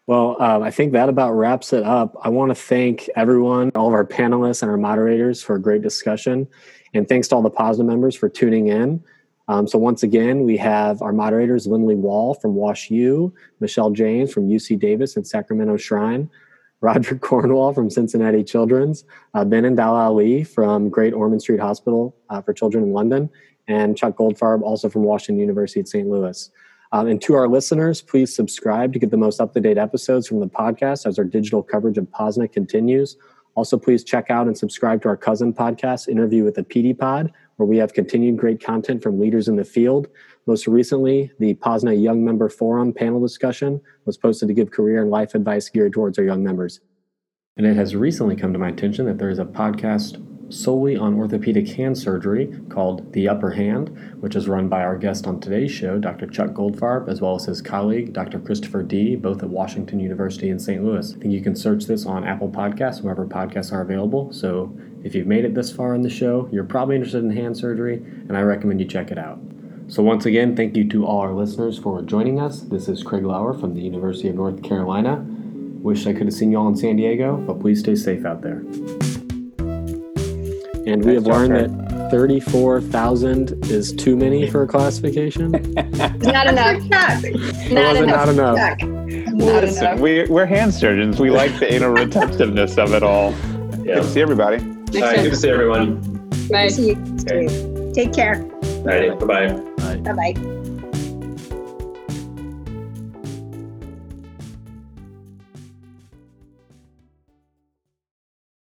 Well, 0.06 0.40
um, 0.40 0.62
I 0.62 0.70
think 0.70 0.92
that 0.92 1.08
about 1.08 1.32
wraps 1.32 1.72
it 1.72 1.82
up. 1.82 2.14
I 2.22 2.28
want 2.28 2.50
to 2.50 2.54
thank 2.54 3.08
everyone, 3.16 3.72
all 3.74 3.88
of 3.88 3.94
our 3.94 4.06
panelists 4.06 4.62
and 4.62 4.70
our 4.70 4.76
moderators 4.76 5.42
for 5.42 5.56
a 5.56 5.60
great 5.60 5.82
discussion. 5.82 6.46
And 6.94 7.08
thanks 7.08 7.28
to 7.28 7.34
all 7.34 7.42
the 7.42 7.50
POSNA 7.50 7.84
members 7.84 8.14
for 8.14 8.28
tuning 8.28 8.68
in. 8.68 9.02
Um, 9.48 9.66
so 9.66 9.78
once 9.78 10.02
again, 10.02 10.42
we 10.42 10.56
have 10.56 11.02
our 11.02 11.12
moderators, 11.12 11.66
Lindley 11.66 11.94
Wall 11.94 12.34
from 12.34 12.54
Wash 12.54 12.90
U, 12.90 13.32
Michelle 13.60 13.90
James 13.90 14.32
from 14.32 14.48
UC 14.48 14.78
Davis 14.78 15.16
and 15.16 15.26
Sacramento 15.26 15.76
Shrine, 15.76 16.28
Roger 16.80 17.16
Cornwall 17.16 17.72
from 17.72 17.88
Cincinnati 17.88 18.44
Children's, 18.44 19.04
uh, 19.34 19.44
Benan 19.44 19.76
Dalla 19.76 20.06
Ali 20.06 20.44
from 20.44 20.90
Great 20.90 21.14
Ormond 21.14 21.40
Street 21.42 21.60
Hospital 21.60 22.14
uh, 22.28 22.42
for 22.42 22.52
Children 22.52 22.84
in 22.84 22.92
London, 22.92 23.30
and 23.66 23.96
Chuck 23.96 24.16
Goldfarb, 24.16 24.62
also 24.62 24.88
from 24.88 25.02
Washington 25.02 25.40
University 25.40 25.80
at 25.80 25.88
St. 25.88 26.08
Louis. 26.08 26.50
Um, 26.92 27.08
and 27.08 27.20
to 27.22 27.34
our 27.34 27.48
listeners, 27.48 28.00
please 28.00 28.34
subscribe 28.34 28.92
to 28.92 28.98
get 28.98 29.10
the 29.10 29.16
most 29.16 29.40
up 29.40 29.52
to 29.54 29.60
date 29.60 29.78
episodes 29.78 30.28
from 30.28 30.40
the 30.40 30.46
podcast 30.46 31.06
as 31.06 31.18
our 31.18 31.24
digital 31.24 31.62
coverage 31.62 31.98
of 31.98 32.10
POSNA 32.12 32.48
continues. 32.48 33.16
Also, 33.54 33.78
please 33.78 34.04
check 34.04 34.30
out 34.30 34.46
and 34.46 34.56
subscribe 34.56 35.02
to 35.02 35.08
our 35.08 35.16
cousin 35.16 35.52
podcast, 35.52 36.08
Interview 36.08 36.44
with 36.44 36.54
the 36.54 36.62
PD 36.62 36.96
Pod, 36.96 37.32
where 37.56 37.66
we 37.66 37.76
have 37.78 37.92
continued 37.92 38.36
great 38.36 38.62
content 38.62 39.02
from 39.02 39.18
leaders 39.18 39.48
in 39.48 39.56
the 39.56 39.64
field. 39.64 40.08
Most 40.46 40.66
recently, 40.66 41.30
the 41.38 41.54
POSNA 41.54 41.94
Young 41.94 42.24
Member 42.24 42.48
Forum 42.48 42.92
panel 42.92 43.20
discussion 43.20 43.80
was 44.04 44.16
posted 44.16 44.48
to 44.48 44.54
give 44.54 44.70
career 44.70 45.02
and 45.02 45.10
life 45.10 45.34
advice 45.34 45.68
geared 45.68 45.92
towards 45.92 46.18
our 46.18 46.24
young 46.24 46.44
members. 46.44 46.80
And 47.56 47.66
it 47.66 47.74
has 47.74 47.96
recently 47.96 48.36
come 48.36 48.52
to 48.52 48.58
my 48.58 48.68
attention 48.68 49.06
that 49.06 49.18
there 49.18 49.30
is 49.30 49.38
a 49.38 49.44
podcast 49.44 50.22
solely 50.48 50.96
on 50.96 51.14
orthopedic 51.14 51.68
hand 51.68 51.98
surgery 51.98 52.56
called 52.68 53.12
The 53.12 53.28
Upper 53.28 53.50
Hand, 53.50 53.88
which 54.20 54.36
is 54.36 54.48
run 54.48 54.68
by 54.68 54.82
our 54.82 54.96
guest 54.96 55.26
on 55.26 55.40
today's 55.40 55.70
show, 55.70 55.98
Dr. 55.98 56.26
Chuck 56.26 56.50
Goldfarb, 56.50 57.08
as 57.08 57.20
well 57.20 57.34
as 57.34 57.46
his 57.46 57.60
colleague, 57.60 58.12
Dr. 58.12 58.38
Christopher 58.38 58.82
Dy, 58.82 59.16
both 59.16 59.42
at 59.42 59.48
Washington 59.48 60.00
University 60.00 60.50
in 60.50 60.58
St. 60.58 60.84
Louis. 60.84 61.14
I 61.14 61.18
think 61.18 61.32
you 61.32 61.42
can 61.42 61.56
search 61.56 61.86
this 61.86 62.06
on 62.06 62.24
Apple 62.24 62.48
Podcasts, 62.48 63.02
wherever 63.02 63.26
podcasts 63.26 63.72
are 63.72 63.80
available. 63.80 64.32
So 64.32 64.76
if 65.02 65.14
you've 65.14 65.26
made 65.26 65.44
it 65.44 65.54
this 65.54 65.72
far 65.72 65.94
in 65.94 66.02
the 66.02 66.10
show, 66.10 66.48
you're 66.52 66.64
probably 66.64 66.96
interested 66.96 67.24
in 67.24 67.30
hand 67.30 67.56
surgery, 67.56 67.96
and 67.96 68.36
I 68.36 68.42
recommend 68.42 68.80
you 68.80 68.86
check 68.86 69.10
it 69.10 69.18
out. 69.18 69.38
So, 69.88 70.02
once 70.02 70.26
again, 70.26 70.56
thank 70.56 70.76
you 70.76 70.88
to 70.88 71.06
all 71.06 71.20
our 71.20 71.32
listeners 71.32 71.78
for 71.78 72.02
joining 72.02 72.40
us. 72.40 72.62
This 72.62 72.88
is 72.88 73.04
Craig 73.04 73.24
Lauer 73.24 73.54
from 73.54 73.74
the 73.74 73.80
University 73.80 74.28
of 74.28 74.34
North 74.34 74.60
Carolina. 74.64 75.24
Wish 75.80 76.08
I 76.08 76.12
could 76.12 76.26
have 76.26 76.34
seen 76.34 76.50
you 76.50 76.58
all 76.58 76.66
in 76.66 76.76
San 76.76 76.96
Diego, 76.96 77.36
but 77.36 77.60
please 77.60 77.78
stay 77.78 77.94
safe 77.94 78.24
out 78.24 78.42
there. 78.42 78.64
And 80.86 81.04
we 81.04 81.14
have 81.14 81.26
learned 81.26 81.52
that 81.56 82.10
34,000 82.10 83.66
is 83.66 83.92
too 83.92 84.16
many 84.16 84.48
for 84.48 84.62
a 84.62 84.66
classification. 84.68 85.50
not 85.74 86.46
enough. 86.46 86.82
not, 86.88 87.24
enough. 87.24 87.70
Not 87.70 88.28
enough. 88.28 88.56
Not 88.56 88.82
Listen, 89.34 89.86
enough. 89.86 90.00
We, 90.00 90.24
we're 90.26 90.46
hand 90.46 90.72
surgeons. 90.72 91.18
We 91.18 91.30
like 91.30 91.58
the 91.58 91.72
inner 91.72 91.92
retentiveness 91.92 92.78
of 92.78 92.94
it 92.94 93.02
all. 93.02 93.32
Yeah. 93.32 93.96
Good 93.96 94.02
to 94.02 94.04
see 94.04 94.22
everybody. 94.22 94.58
All 94.58 95.00
right, 95.00 95.16
good 95.16 95.30
to 95.30 95.36
see 95.36 95.50
everyone. 95.50 96.28
Bye. 96.50 96.68
See 96.68 96.90
you. 96.90 97.16
Okay. 97.22 97.92
Take 97.92 98.12
care. 98.12 98.44
All 98.44 98.84
right, 98.84 99.18
bye-bye. 99.18 100.02
Bye-bye. 100.02 100.62